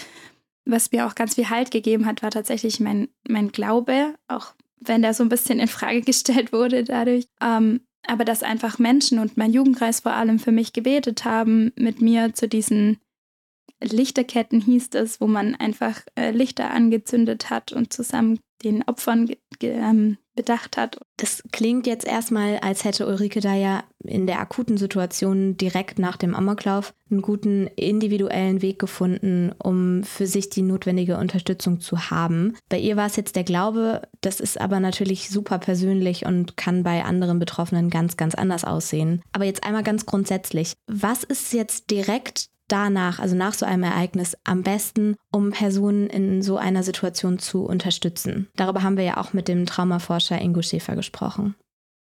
was 0.65 0.91
mir 0.93 1.07
auch 1.07 1.15
ganz 1.15 1.35
viel 1.35 1.51
Halt 1.51 1.71
gegeben 1.71 2.07
hat, 2.07 2.23
war 2.23 2.31
tatsächlich 2.31 2.81
mein, 2.81 3.09
mein 3.29 3.53
Glaube, 3.53 4.15
auch 4.29 4.55
wenn 4.81 5.03
der 5.03 5.15
so 5.15 5.23
ein 5.23 5.29
bisschen 5.29 5.59
in 5.59 5.69
Frage 5.69 6.01
gestellt 6.03 6.53
wurde 6.53 6.85
dadurch. 6.85 7.27
Ähm, 7.41 7.81
aber 8.07 8.25
dass 8.25 8.43
einfach 8.43 8.79
Menschen 8.79 9.19
und 9.19 9.37
mein 9.37 9.53
Jugendkreis 9.53 10.01
vor 10.01 10.13
allem 10.13 10.39
für 10.39 10.53
mich 10.53 10.73
gebetet 10.73 11.25
haben, 11.25 11.73
mit 11.77 12.03
mir 12.03 12.35
zu 12.35 12.49
diesen 12.49 12.99
Lichterketten 13.83 14.61
hieß 14.61 14.91
es, 14.95 15.21
wo 15.21 15.27
man 15.27 15.55
einfach 15.55 16.03
äh, 16.17 16.31
Lichter 16.31 16.71
angezündet 16.71 17.51
hat 17.51 17.73
und 17.73 17.93
zusammen 17.93 18.41
den 18.63 18.83
Opfern 18.83 19.31
ähm, 19.61 20.19
bedacht 20.35 20.77
hat. 20.77 20.99
Das 21.17 21.43
klingt 21.53 21.87
jetzt 21.87 22.07
erstmal, 22.07 22.59
als 22.59 22.85
hätte 22.85 23.07
Ulrike 23.07 23.41
da 23.41 23.55
ja 23.55 23.85
in 24.05 24.27
der 24.27 24.41
akuten 24.41 24.77
Situation 24.77 25.57
direkt 25.57 25.99
nach 25.99 26.17
dem 26.17 26.35
Amoklauf 26.35 26.93
einen 27.11 27.23
guten 27.23 27.69
individuellen 27.77 28.61
Weg 28.61 28.79
gefunden, 28.79 29.53
um 29.63 30.03
für 30.05 30.27
sich 30.27 30.51
die 30.51 30.63
notwendige 30.63 31.17
Unterstützung 31.17 31.81
zu 31.81 32.11
haben. 32.11 32.57
Bei 32.69 32.79
ihr 32.79 32.97
war 32.97 33.07
es 33.07 33.17
jetzt 33.17 33.37
der 33.37 33.45
Glaube, 33.45 34.03
das 34.21 34.41
ist 34.41 34.61
aber 34.61 34.81
natürlich 34.81 35.31
super 35.31 35.59
persönlich 35.59 36.27
und 36.27 36.57
kann 36.57 36.83
bei 36.83 37.05
anderen 37.05 37.39
Betroffenen 37.39 37.91
ganz, 37.91 38.17
ganz 38.17 38.35
anders 38.35 38.65
aussehen. 38.65 39.23
Aber 39.33 39.45
jetzt 39.45 39.65
einmal 39.65 39.85
ganz 39.85 40.07
grundsätzlich, 40.07 40.75
was 40.87 41.25
ist 41.25 41.53
jetzt 41.53 41.91
direkt 41.91 42.49
danach, 42.69 43.19
also 43.19 43.37
nach 43.37 43.55
so 43.55 43.67
einem 43.67 43.85
Ereignis, 43.85 44.37
am 44.45 44.63
besten, 44.63 45.17
um 45.31 45.51
Personen 45.51 46.09
in 46.09 46.43
so 46.43 46.57
einer 46.57 46.83
Situation 46.83 47.39
zu 47.39 47.65
unterstützen? 47.65 48.49
Darüber 48.57 48.83
haben 48.83 48.97
wir 48.97 49.05
ja 49.05 49.17
auch 49.19 49.33
mit 49.33 49.49
dem 49.49 49.67
Traumaforscher 49.67 50.41
Ingo 50.41 50.63
Schäfer 50.63 50.97
gesprochen. 50.97 51.55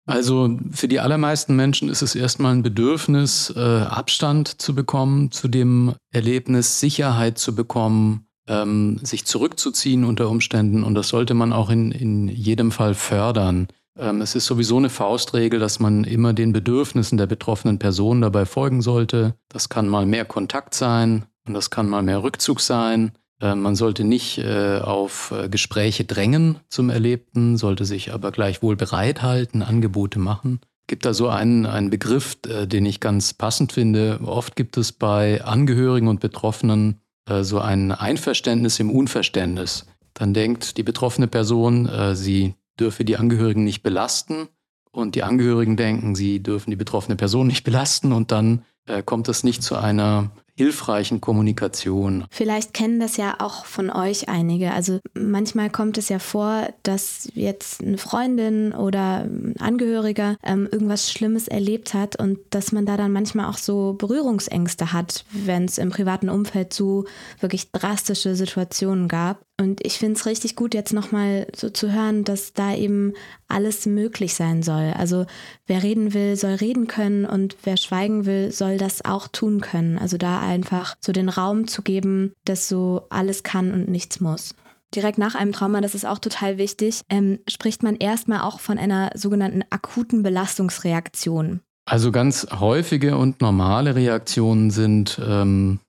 Also 0.06 0.60
für 0.72 0.88
die 0.88 1.00
allermeisten 1.00 1.56
Menschen 1.56 1.90
ist 1.90 2.02
es 2.02 2.16
erstmal 2.16 2.54
ein 2.54 2.64
Bedürfnis, 2.64 3.54
äh, 3.56 3.60
Abstand 3.60 4.62
zu 4.62 4.76
bekommen 4.76 5.32
zu 5.32 5.48
dem 5.48 5.94
Erlebnis, 6.12 6.82
Sicherheit 6.82 7.38
zu 7.38 7.56
bekommen, 7.56 8.26
ähm, 8.48 9.00
sich 9.02 9.26
zurückzuziehen 9.26 10.04
unter 10.04 10.30
Umständen. 10.30 10.84
Und 10.84 10.96
das 10.96 11.08
sollte 11.08 11.34
man 11.34 11.54
auch 11.54 11.70
in, 11.70 11.92
in 11.92 12.28
jedem 12.28 12.72
Fall 12.72 12.96
fördern. 12.96 13.68
Ähm, 13.98 14.22
es 14.22 14.36
ist 14.36 14.46
sowieso 14.46 14.78
eine 14.78 14.90
Faustregel, 14.90 15.60
dass 15.60 15.80
man 15.80 16.04
immer 16.04 16.34
den 16.34 16.54
Bedürfnissen 16.54 17.18
der 17.18 17.28
betroffenen 17.28 17.80
Person 17.80 18.22
dabei 18.22 18.46
folgen 18.46 18.82
sollte. 18.82 19.36
Das 19.50 19.70
kann 19.70 19.88
mal 19.88 20.06
mehr 20.06 20.26
Kontakt 20.26 20.74
sein 20.74 21.26
und 21.48 21.54
das 21.54 21.70
kann 21.70 21.90
mal 21.90 22.04
mehr 22.04 22.24
Rückzug 22.24 22.60
sein. 22.60 23.12
Ähm, 23.44 23.62
man 23.62 23.76
sollte 23.76 24.04
nicht 24.04 24.38
äh, 24.38 24.80
auf 24.80 25.32
äh, 25.32 25.50
Gespräche 25.50 26.06
drängen 26.06 26.60
zum 26.70 26.90
Erlebten, 26.90 27.58
sollte 27.58 27.84
sich 27.86 28.14
aber 28.14 28.32
gleichwohl 28.32 28.76
bereithalten, 28.76 29.62
Angebote 29.62 30.18
machen. 30.18 30.62
Es 30.84 30.88
gibt 30.88 31.06
da 31.06 31.14
so 31.14 31.28
einen, 31.28 31.66
einen 31.66 31.90
Begriff, 31.90 32.38
äh, 32.48 32.66
den 32.68 32.86
ich 32.86 33.02
ganz 33.02 33.34
passend 33.34 33.74
finde. 33.74 34.20
Oft 34.24 34.56
gibt 34.56 34.78
es 34.78 34.94
bei 34.94 35.44
Angehörigen 35.44 36.08
und 36.08 36.20
Betroffenen 36.20 37.00
so 37.42 37.60
ein 37.60 37.94
Einverständnis 37.94 38.82
im 38.82 38.92
Unverständnis. 38.92 39.86
Dann 40.14 40.34
denkt 40.34 40.76
die 40.76 40.84
betroffene 40.84 41.28
Person, 41.28 41.90
sie 42.16 42.56
dürfe 42.80 43.06
die 43.06 43.18
Angehörigen 43.18 43.64
nicht 43.64 43.84
belasten 43.84 44.48
und 44.92 45.16
die 45.16 45.24
Angehörigen 45.24 45.78
denken, 45.78 46.16
sie 46.16 46.42
dürfen 46.42 46.70
die 46.70 46.76
betroffene 46.76 47.16
Person 47.16 47.48
nicht 47.48 47.64
belasten 47.64 48.12
und 48.12 48.32
dann 48.32 48.66
äh, 48.86 49.04
kommt 49.04 49.28
es 49.30 49.44
nicht 49.44 49.64
zu 49.64 49.76
einer 49.76 50.32
hilfreichen 50.56 51.20
Kommunikation. 51.20 52.26
Vielleicht 52.30 52.74
kennen 52.74 53.00
das 53.00 53.18
ja 53.18 53.36
auch 53.40 53.66
von 53.66 53.90
euch 53.90 54.30
einige. 54.30 54.72
Also 54.72 55.00
manchmal 55.14 55.70
kommt 55.70 55.98
es 55.98 56.10
ja 56.10 56.20
vor, 56.20 56.70
dass 56.84 57.30
jetzt 57.34 57.82
eine 57.82 57.98
Freundin 57.98 58.74
oder 58.74 59.22
ein 59.24 59.56
Angehöriger 59.60 60.38
ähm, 60.44 60.68
irgendwas 60.72 61.12
Schlimmes 61.12 61.48
erlebt 61.48 61.94
hat 61.94 62.20
und 62.20 62.40
dass 62.52 62.72
man 62.72 62.86
da 62.86 62.98
dann 62.98 63.12
manchmal 63.12 63.50
auch 63.50 63.58
so 63.58 63.94
Berührungsängste 63.94 64.94
hat, 64.94 65.26
wenn 65.32 65.66
es 65.66 65.80
im 65.80 65.90
privaten 65.90 66.30
Umfeld 66.30 66.74
so 66.74 67.06
wirklich 67.40 67.72
drastische 67.72 68.36
Situationen 68.36 69.08
gab. 69.08 69.44
Und 69.60 69.86
ich 69.86 69.98
finde 70.00 70.16
es 70.20 70.26
richtig 70.26 70.56
gut, 70.56 70.74
jetzt 70.74 70.94
nochmal 70.94 71.48
so 71.56 71.70
zu 71.70 71.92
hören, 71.92 72.24
dass 72.24 72.54
da 72.54 72.76
eben 72.76 73.14
alles 73.54 73.86
möglich 73.86 74.34
sein 74.34 74.64
soll. 74.64 74.94
Also 74.98 75.26
wer 75.68 75.84
reden 75.84 76.14
will, 76.14 76.36
soll 76.36 76.56
reden 76.56 76.88
können 76.88 77.26
und 77.26 77.56
wer 77.64 77.78
schweigen 77.78 78.26
will, 78.26 78.52
soll 78.52 78.78
das 78.78 79.06
auch 79.06 79.28
tun 79.28 79.62
können. 79.62 79.98
Also 79.98 80.18
da 80.18 80.42
einfach 80.42 80.96
so 81.00 81.12
den 81.12 81.30
Raum 81.30 81.68
zu 81.68 81.82
geben, 81.82 82.34
dass 82.46 82.68
so 82.68 83.06
alles 83.10 83.44
kann 83.44 83.72
und 83.72 83.88
nichts 83.88 84.20
muss. 84.20 84.56
Direkt 84.96 85.18
nach 85.18 85.36
einem 85.36 85.54
Trauma, 85.54 85.82
das 85.82 85.96
ist 85.96 86.06
auch 86.06 86.20
total 86.20 86.58
wichtig, 86.58 87.02
ähm, 87.10 87.40
spricht 87.48 87.82
man 87.82 87.96
erstmal 87.96 88.42
auch 88.42 88.60
von 88.60 88.78
einer 88.78 89.12
sogenannten 89.16 89.64
akuten 89.70 90.22
Belastungsreaktion. 90.22 91.62
Also 91.86 92.12
ganz 92.12 92.48
häufige 92.60 93.18
und 93.18 93.42
normale 93.42 93.96
Reaktionen 93.96 94.70
sind 94.72 95.20
ähm, 95.26 95.80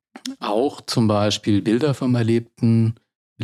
auch 0.40 0.80
zum 0.80 1.06
Beispiel 1.06 1.62
Bilder 1.62 1.94
vom 1.94 2.14
Erlebten, 2.14 2.94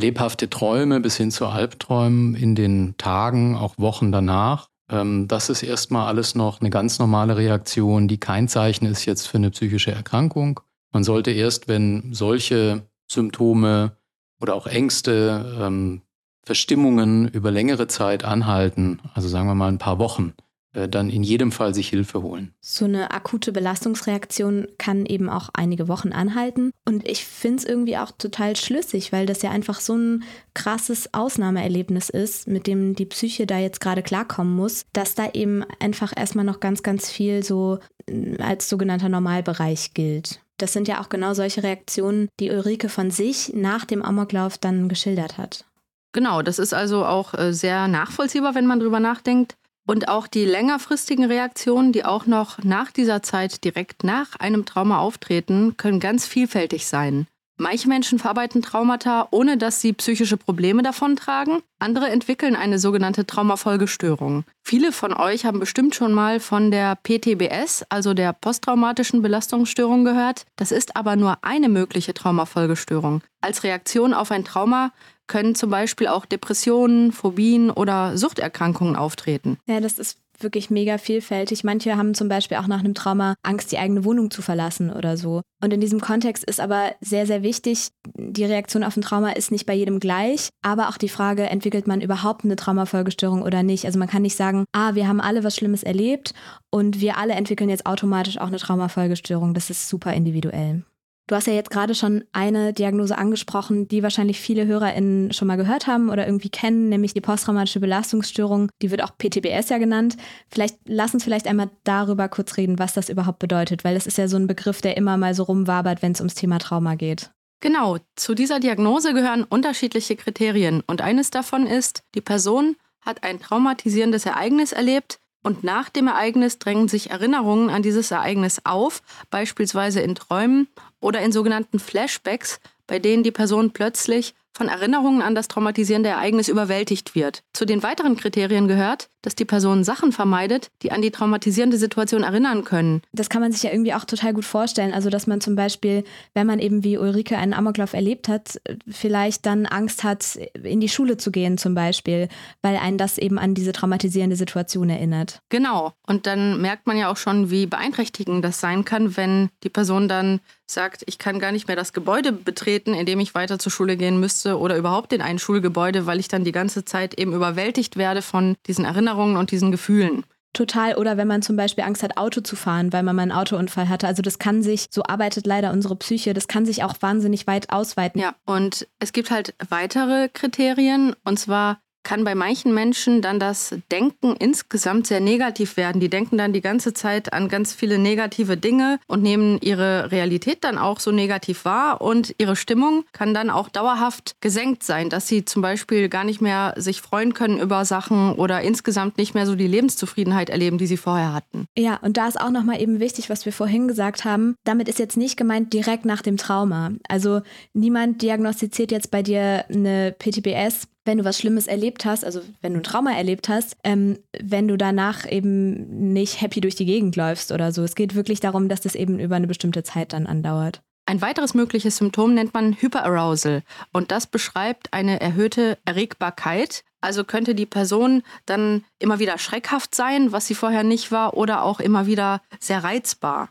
lebhafte 0.01 0.51
Träume 0.51 1.01
bis 1.01 1.17
hin 1.17 1.31
zu 1.31 1.47
Albträumen 1.47 2.35
in 2.35 2.55
den 2.55 2.95
Tagen, 2.97 3.57
auch 3.57 3.79
Wochen 3.79 4.11
danach. 4.11 4.69
Ähm, 4.91 5.29
das 5.29 5.49
ist 5.49 5.63
erstmal 5.63 6.09
alles 6.09 6.35
noch 6.35 6.61
eine 6.61 6.71
ganz 6.71 6.99
normale 6.99 7.37
Reaktion, 7.37 8.09
die 8.09 8.19
kein 8.19 8.49
Zeichen 8.49 8.87
ist 8.87 9.05
jetzt 9.05 9.27
für 9.27 9.39
eine 9.39 9.51
psychische 9.51 9.93
Erkrankung. 9.93 10.61
Man 10.93 11.05
sollte 11.05 11.31
erst, 11.31 11.69
wenn 11.69 12.13
solche 12.13 12.83
Symptome 13.11 13.97
oder 14.41 14.55
auch 14.55 14.67
Ängste, 14.67 15.59
ähm, 15.61 16.03
Verstimmungen 16.43 17.29
über 17.29 17.51
längere 17.51 17.87
Zeit 17.87 18.25
anhalten, 18.25 18.99
also 19.15 19.29
sagen 19.29 19.47
wir 19.47 19.55
mal 19.55 19.69
ein 19.69 19.79
paar 19.79 19.99
Wochen, 19.99 20.33
dann 20.73 21.11
in 21.11 21.23
jedem 21.23 21.53
Fall 21.53 21.75
sich 21.75 21.89
Hilfe 21.89 22.23
holen. 22.23 22.55
So 22.61 22.85
eine 22.85 23.11
akute 23.11 23.53
Belastungsreaktion 23.53 24.69
kann 24.79 25.05
eben 25.07 25.29
auch 25.29 25.51
einige 25.53 25.89
Wochen 25.89 26.13
anhalten. 26.13 26.71
Und 26.87 27.09
ich 27.09 27.25
finde 27.25 27.59
es 27.59 27.65
irgendwie 27.65 27.97
auch 27.97 28.13
total 28.13 28.57
schlüssig, 28.57 29.13
weil 29.13 29.27
das 29.27 29.43
ja 29.43 29.51
einfach 29.51 29.81
so 29.81 29.97
ein 29.97 30.25
krasses 30.55 31.13
Ausnahmeerlebnis 31.13 32.09
ist, 32.09 32.47
mit 32.47 32.67
dem 32.67 32.95
die 32.95 33.07
Psyche 33.07 33.47
da 33.47 33.59
jetzt 33.59 33.81
gerade 33.81 34.03
klarkommen 34.03 34.55
muss, 34.55 34.85
dass 34.93 35.15
da 35.15 35.31
eben 35.33 35.65
einfach 35.81 36.13
erstmal 36.17 36.45
noch 36.45 36.61
ganz, 36.61 36.83
ganz 36.83 37.11
viel 37.11 37.43
so 37.43 37.79
äh, 38.07 38.37
als 38.39 38.69
sogenannter 38.69 39.09
Normalbereich 39.09 39.95
gilt. 39.95 40.41
Das 40.59 40.73
sind 40.73 40.89
ja 40.89 41.01
auch 41.01 41.09
genau 41.09 41.35
solche 41.35 41.63
Reaktionen, 41.63 42.29
die 42.39 42.51
Ulrike 42.51 42.91
von 42.91 43.11
sich 43.11 43.53
nach 43.55 43.87
dem 43.87 44.03
Amoklauf 44.03 44.59
dann 44.59 44.89
geschildert 44.89 45.39
hat. 45.39 45.65
Genau, 46.13 46.43
das 46.43 46.59
ist 46.59 46.75
also 46.75 47.07
auch 47.07 47.35
äh, 47.35 47.53
sehr 47.53 47.89
nachvollziehbar, 47.89 48.55
wenn 48.55 48.67
man 48.67 48.81
drüber 48.81 49.01
nachdenkt. 49.01 49.55
Und 49.87 50.09
auch 50.09 50.27
die 50.27 50.45
längerfristigen 50.45 51.25
Reaktionen, 51.25 51.93
die 51.93 52.05
auch 52.05 52.27
noch 52.27 52.63
nach 52.63 52.93
dieser 52.93 53.23
Zeit 53.23 53.65
direkt 53.65 54.05
nach 54.05 54.37
einem 54.37 54.65
Trauma 54.65 54.99
auftreten, 54.99 55.77
können 55.77 56.01
ganz 56.01 56.27
vielfältig 56.27 56.87
sein. 56.87 57.27
Manche 57.61 57.89
Menschen 57.89 58.19
verarbeiten 58.19 58.63
Traumata, 58.63 59.29
ohne 59.33 59.59
dass 59.59 59.83
sie 59.83 59.93
psychische 59.93 60.39
Probleme 60.39 60.83
davontragen. 60.83 61.61
Andere 61.79 62.09
entwickeln 62.09 62.57
eine 62.57 62.79
sogenannte 62.79 63.27
Traumafolgestörung. 63.27 64.45
Viele 64.65 64.93
von 64.93 65.13
euch 65.13 65.45
haben 65.45 65.61
bestimmt 65.61 65.95
schon 65.95 66.15
mal 66.15 66.41
von 66.41 66.71
der 66.71 66.97
PTBS, 66.97 67.85
also 67.91 68.15
der 68.15 68.33
posttraumatischen 68.33 69.21
Belastungsstörung, 69.21 70.07
gehört. 70.07 70.47
Das 70.57 70.73
ist 70.73 70.97
aber 70.97 71.17
nur 71.17 71.37
eine 71.43 71.69
mögliche 71.69 72.15
Traumafolgestörung. 72.15 73.21
Als 73.43 73.63
Reaktion 73.63 74.15
auf 74.15 74.31
ein 74.31 74.47
Trauma 74.47 74.93
können 75.27 75.55
zum 75.55 75.69
Beispiel 75.69 76.07
auch 76.07 76.25
Depressionen, 76.25 77.13
Phobien 77.13 77.71
oder 77.71 78.17
Suchterkrankungen 78.17 78.97
auftreten. 78.97 79.59
Ja, 79.67 79.81
das 79.81 79.99
ist 79.99 80.17
wirklich 80.43 80.71
mega 80.71 80.99
vielfältig. 80.99 81.65
Manche 81.65 81.97
haben 81.97 82.15
zum 82.15 82.29
Beispiel 82.29 82.59
auch 82.59 82.67
nach 82.67 82.81
einem 82.81 82.95
Trauma 82.95 83.35
Angst, 83.43 83.73
die 83.73 83.79
eigene 83.79 84.05
Wohnung 84.05 84.31
zu 84.31 84.43
verlassen 84.43 84.93
oder 84.93 85.17
so. 85.17 85.43
Und 85.63 85.73
in 85.73 85.81
diesem 85.81 86.01
Kontext 86.01 86.45
ist 86.45 86.61
aber 86.61 86.93
sehr, 87.01 87.27
sehr 87.27 87.43
wichtig, 87.43 87.89
die 88.17 88.45
Reaktion 88.45 88.85
auf 88.85 88.97
ein 88.97 89.03
Trauma 89.03 89.31
ist 89.31 89.51
nicht 89.51 89.67
bei 89.67 89.75
jedem 89.75 90.01
gleich, 90.01 90.49
aber 90.63 90.89
auch 90.89 90.97
die 90.97 91.09
Frage, 91.09 91.45
entwickelt 91.45 91.87
man 91.87 92.01
überhaupt 92.01 92.45
eine 92.45 92.57
Traumafolgestörung 92.57 93.43
oder 93.43 93.63
nicht? 93.63 93.85
Also 93.85 93.99
man 93.99 94.09
kann 94.09 94.23
nicht 94.23 94.37
sagen, 94.37 94.65
ah, 94.73 94.95
wir 94.95 95.07
haben 95.07 95.21
alle 95.21 95.45
was 95.45 95.57
Schlimmes 95.57 95.83
erlebt 95.83 96.35
und 96.71 97.01
wir 97.01 97.19
alle 97.19 97.35
entwickeln 97.35 97.71
jetzt 97.71 97.87
automatisch 97.87 98.39
auch 98.39 98.49
eine 98.49 98.59
Traumafolgestörung. 98.59 99.55
Das 99.55 99.71
ist 99.71 99.89
super 99.89 100.13
individuell. 100.15 100.85
Du 101.31 101.37
hast 101.37 101.47
ja 101.47 101.53
jetzt 101.53 101.71
gerade 101.71 101.95
schon 101.95 102.25
eine 102.33 102.73
Diagnose 102.73 103.17
angesprochen, 103.17 103.87
die 103.87 104.03
wahrscheinlich 104.03 104.41
viele 104.41 104.67
HörerInnen 104.67 105.33
schon 105.33 105.47
mal 105.47 105.55
gehört 105.55 105.87
haben 105.87 106.11
oder 106.11 106.27
irgendwie 106.27 106.49
kennen, 106.49 106.89
nämlich 106.89 107.15
die 107.15 107.21
posttraumatische 107.21 107.79
Belastungsstörung. 107.79 108.69
Die 108.83 108.91
wird 108.91 109.01
auch 109.05 109.17
PTBS 109.17 109.69
ja 109.69 109.79
genannt. 109.79 110.17
Vielleicht 110.49 110.79
lass 110.87 111.15
uns 111.15 111.23
vielleicht 111.23 111.47
einmal 111.47 111.71
darüber 111.85 112.29
kurz 112.29 112.57
reden, 112.57 112.81
was 112.81 112.95
das 112.95 113.09
überhaupt 113.09 113.39
bedeutet, 113.39 113.85
weil 113.85 113.95
das 113.95 114.09
ist 114.09 114.19
ja 114.19 114.27
so 114.27 114.39
ein 114.39 114.49
Begriff, 114.49 114.81
der 114.81 114.97
immer 114.97 115.17
mal 115.19 115.33
so 115.33 115.45
rumwabert, 115.45 116.03
wenn 116.03 116.11
es 116.11 116.21
ums 116.21 116.35
Thema 116.35 116.59
Trauma 116.59 116.97
geht. 116.97 117.31
Genau, 117.61 117.99
zu 118.17 118.35
dieser 118.35 118.59
Diagnose 118.59 119.15
gehören 119.15 119.45
unterschiedliche 119.45 120.17
Kriterien 120.17 120.83
und 120.89 121.01
eines 121.01 121.31
davon 121.31 121.65
ist, 121.65 122.03
die 122.17 122.23
Person 122.23 122.75
hat 123.03 123.23
ein 123.23 123.39
traumatisierendes 123.39 124.27
Ereignis 124.27 124.73
erlebt, 124.73 125.21
und 125.43 125.65
nach 125.65 125.89
dem 125.89 126.07
Ereignis 126.07 126.59
drängen 126.59 126.89
sich 126.89 127.11
Erinnerungen 127.11 127.71
an 127.71 127.83
dieses 127.83 128.11
Ereignis 128.11 128.61
auf, 128.65 129.03
beispielsweise 129.31 130.01
in 130.01 130.15
Träumen 130.15 130.69
oder 131.01 131.21
in 131.21 131.33
sogenannten 131.33 131.79
Flashbacks, 131.79 132.61
bei 132.87 132.99
denen 132.99 133.23
die 133.23 133.31
Person 133.31 133.71
plötzlich 133.71 134.35
von 134.53 134.69
Erinnerungen 134.69 135.23
an 135.23 135.35
das 135.35 135.49
traumatisierende 135.49 136.09
Ereignis 136.09 136.49
überwältigt 136.49 137.15
wird. 137.15 137.43
Zu 137.53 137.65
den 137.65 137.83
weiteren 137.83 138.17
Kriterien 138.17 138.69
gehört, 138.69 139.09
dass 139.23 139.35
die 139.35 139.45
Person 139.45 139.85
Sachen 139.85 140.13
vermeidet, 140.13 140.69
die 140.83 140.93
an 140.93 141.03
die 141.03 141.11
traumatisierende 141.11 141.77
Situation 141.77 142.23
erinnern 142.23 142.65
können. 142.65 143.03
Das 143.13 143.29
kann 143.29 143.43
man 143.43 143.53
sich 143.53 143.63
ja 143.63 143.71
irgendwie 143.71 143.95
auch 143.95 144.05
total 144.05 144.33
gut 144.33 144.45
vorstellen. 144.45 144.93
Also, 144.93 145.11
dass 145.11 145.27
man 145.27 145.41
zum 145.41 145.57
Beispiel, 145.57 146.05
wenn 146.35 146.47
man 146.47 146.59
eben 146.59 146.85
wie 146.85 146.99
Ulrike 146.99 147.37
einen 147.37 147.53
Amoklauf 147.53 147.93
erlebt 147.93 148.29
hat, 148.29 148.61
vielleicht 148.89 149.47
dann 149.47 149.67
Angst 149.67 150.05
hat, 150.05 150.39
in 150.63 150.81
die 150.81 150.89
Schule 150.89 151.17
zu 151.17 151.31
gehen 151.31 151.59
zum 151.59 151.75
Beispiel, 151.75 152.29
weil 152.63 152.77
einen 152.77 152.99
das 152.99 153.19
eben 153.19 153.39
an 153.39 153.55
diese 153.55 153.73
traumatisierende 153.73 154.37
Situation 154.37 154.91
erinnert. 154.91 155.41
Genau. 155.51 155.93
Und 156.07 156.27
dann 156.27 156.61
merkt 156.61 156.87
man 156.87 156.97
ja 156.97 157.11
auch 157.11 157.17
schon, 157.17 157.51
wie 157.51 157.67
beeinträchtigend 157.67 158.45
das 158.45 158.61
sein 158.61 158.85
kann, 158.85 159.17
wenn 159.17 159.51
die 159.63 159.71
Person 159.71 160.09
dann 160.09 160.41
sagt, 160.67 161.03
ich 161.07 161.19
kann 161.19 161.41
gar 161.41 161.53
nicht 161.53 161.67
mehr 161.67 161.77
das 161.77 161.93
Gebäude 161.93 162.33
betreten, 162.33 162.95
in 162.95 163.05
dem 163.05 163.21
ich 163.21 163.35
weiter 163.35 163.59
zur 163.59 163.73
Schule 163.73 163.97
gehen 163.97 164.21
müsste 164.21 164.40
oder 164.47 164.77
überhaupt 164.77 165.13
in 165.13 165.21
ein 165.21 165.39
Schulgebäude, 165.39 166.07
weil 166.07 166.21
ich 166.21 166.29
dann 166.29 166.45
die 166.45 166.53
ganze 166.53 166.85
Zeit 166.85 167.19
eben 167.19 167.33
überwältigt 167.33 167.97
werde 167.97 168.23
von 168.23 168.57
diesen 168.67 168.85
Erinnerungen 168.85 169.01
Erinnerungen 169.01 169.37
und 169.37 169.51
diesen 169.51 169.71
Gefühlen. 169.71 170.25
Total. 170.53 170.97
Oder 170.97 171.17
wenn 171.17 171.29
man 171.29 171.43
zum 171.43 171.57
Beispiel 171.57 171.85
Angst 171.85 172.03
hat, 172.03 172.17
Auto 172.17 172.41
zu 172.41 172.57
fahren, 172.57 172.93
weil 172.93 173.05
man 173.05 173.15
mal 173.15 173.23
einen 173.23 173.33
Autounfall 173.33 173.89
hatte. 173.89 174.09
Also 174.09 174.21
das 174.21 174.41
kann 174.41 174.63
sich, 174.63 174.89
so 174.91 175.05
arbeitet 175.05 175.47
leider 175.47 175.73
unsere 175.73 175.95
Psyche, 175.95 176.35
das 176.35 176.49
kann 176.49 176.67
sich 176.67 176.83
auch 176.83 176.95
wahnsinnig 177.01 177.47
weit 177.47 177.71
ausweiten. 177.71 178.21
Ja, 178.21 178.35
und 178.47 178.89
es 178.99 179.13
gibt 179.13 179.31
halt 179.31 179.55
weitere 179.69 180.29
Kriterien. 180.29 181.15
Und 181.25 181.39
zwar 181.39 181.81
kann 182.03 182.25
bei 182.25 182.35
manchen 182.35 182.75
Menschen 182.75 183.23
dann 183.23 183.39
das 183.39 183.75
Denken 183.91 184.35
insgesamt 184.37 185.07
sehr 185.07 185.21
negativ 185.21 185.77
werden. 185.77 186.01
Die 186.01 186.09
denken 186.09 186.39
dann 186.39 186.53
die 186.53 186.61
ganze 186.61 186.95
Zeit 186.95 187.33
an 187.33 187.49
ganz 187.49 187.75
viele 187.75 187.99
negative 187.99 188.57
Dinge 188.57 188.99
und 189.07 189.23
nehmen 189.23 189.59
ihre 189.61 190.11
Realität 190.11 190.65
dann 190.65 190.79
auch 190.79 191.01
so 191.01 191.13
negativ 191.13 191.65
wahr 191.65 192.01
und 192.01 192.35
ihre 192.39 192.57
Stimmung 192.57 193.05
kann 193.13 193.35
dann 193.35 193.51
auch 193.51 193.69
dauerhaft 193.69 194.37
gesenkt 194.41 194.83
sein, 194.83 195.11
dass 195.11 195.29
sie 195.29 195.45
zum 195.45 195.63
Beispiel 195.63 196.09
gar 196.09 196.25
nicht 196.25 196.41
mehr 196.41 196.75
sich 196.77 197.01
freuen 197.01 197.35
können 197.35 197.61
über 197.61 197.85
Sachen 197.85 198.33
oder 198.33 198.61
insgesamt 198.63 199.19
nicht 199.19 199.35
mehr 199.35 199.47
so 199.47 199.55
die 199.55 199.67
Lebenszufriedenheit 199.67 200.51
erleben, 200.51 200.79
die 200.79 200.87
sie 200.87 200.97
vorher 200.97 201.33
hatten. 201.33 201.67
Ja, 201.77 201.99
und 202.03 202.17
da 202.17 202.27
ist 202.29 202.41
auch 202.41 202.51
nochmal 202.51 202.81
eben 202.81 203.01
wichtig, 203.01 203.31
was 203.31 203.45
wir 203.45 203.53
vorhin 203.53 203.89
gesagt 203.89 204.25
haben. 204.25 204.55
Damit 204.65 204.89
ist 204.89 204.99
jetzt 204.99 205.17
nicht 205.17 205.37
gemeint 205.37 205.73
direkt 205.73 206.05
nach 206.05 206.23
dem 206.23 206.37
Trauma. 206.37 206.93
Also 207.09 207.41
niemand 207.73 208.23
diagnostiziert 208.23 208.91
jetzt 208.91 209.11
bei 209.11 209.23
dir 209.23 209.65
eine 209.69 210.15
PTBS 210.19 210.89
wenn 211.11 211.19
du 211.19 211.25
was 211.25 211.39
Schlimmes 211.39 211.67
erlebt 211.67 212.05
hast, 212.05 212.25
also 212.25 212.41
wenn 212.61 212.73
du 212.73 212.79
ein 212.79 212.85
Trauma 212.85 213.11
erlebt 213.11 213.49
hast, 213.49 213.77
ähm, 213.83 214.21
wenn 214.41 214.69
du 214.69 214.77
danach 214.77 215.29
eben 215.29 216.13
nicht 216.13 216.41
happy 216.41 216.61
durch 216.61 216.77
die 216.77 216.87
Gegend 216.87 217.17
läufst 217.17 217.51
oder 217.51 217.73
so. 217.73 217.83
Es 217.83 217.97
geht 217.97 218.15
wirklich 218.15 218.39
darum, 218.39 218.69
dass 218.69 218.81
das 218.81 218.95
eben 218.95 219.19
über 219.19 219.35
eine 219.35 219.49
bestimmte 219.49 219.83
Zeit 219.83 220.13
dann 220.13 220.29
andauert. 220.29 220.83
Ein 221.07 221.21
weiteres 221.21 221.53
mögliches 221.55 221.97
Symptom 221.97 222.33
nennt 222.33 222.55
man 222.55 222.75
Hyperarousal 222.75 223.65
und 223.93 224.13
das 224.13 224.29
beschreibt 224.29 224.93
eine 224.93 225.21
erhöhte 225.21 225.79
Erregbarkeit. 225.85 226.85
Also 227.01 227.25
könnte 227.25 227.57
die 227.57 227.67
Person 227.67 228.23
dann 228.47 228.85
immer 229.01 229.19
wieder 229.19 229.37
schreckhaft 229.39 229.97
sein, 229.97 230.31
was 230.31 230.47
sie 230.47 230.55
vorher 230.55 230.85
nicht 230.85 231.11
war, 231.11 231.37
oder 231.37 231.65
auch 231.65 231.81
immer 231.81 232.07
wieder 232.07 232.41
sehr 232.61 232.85
reizbar. 232.85 233.49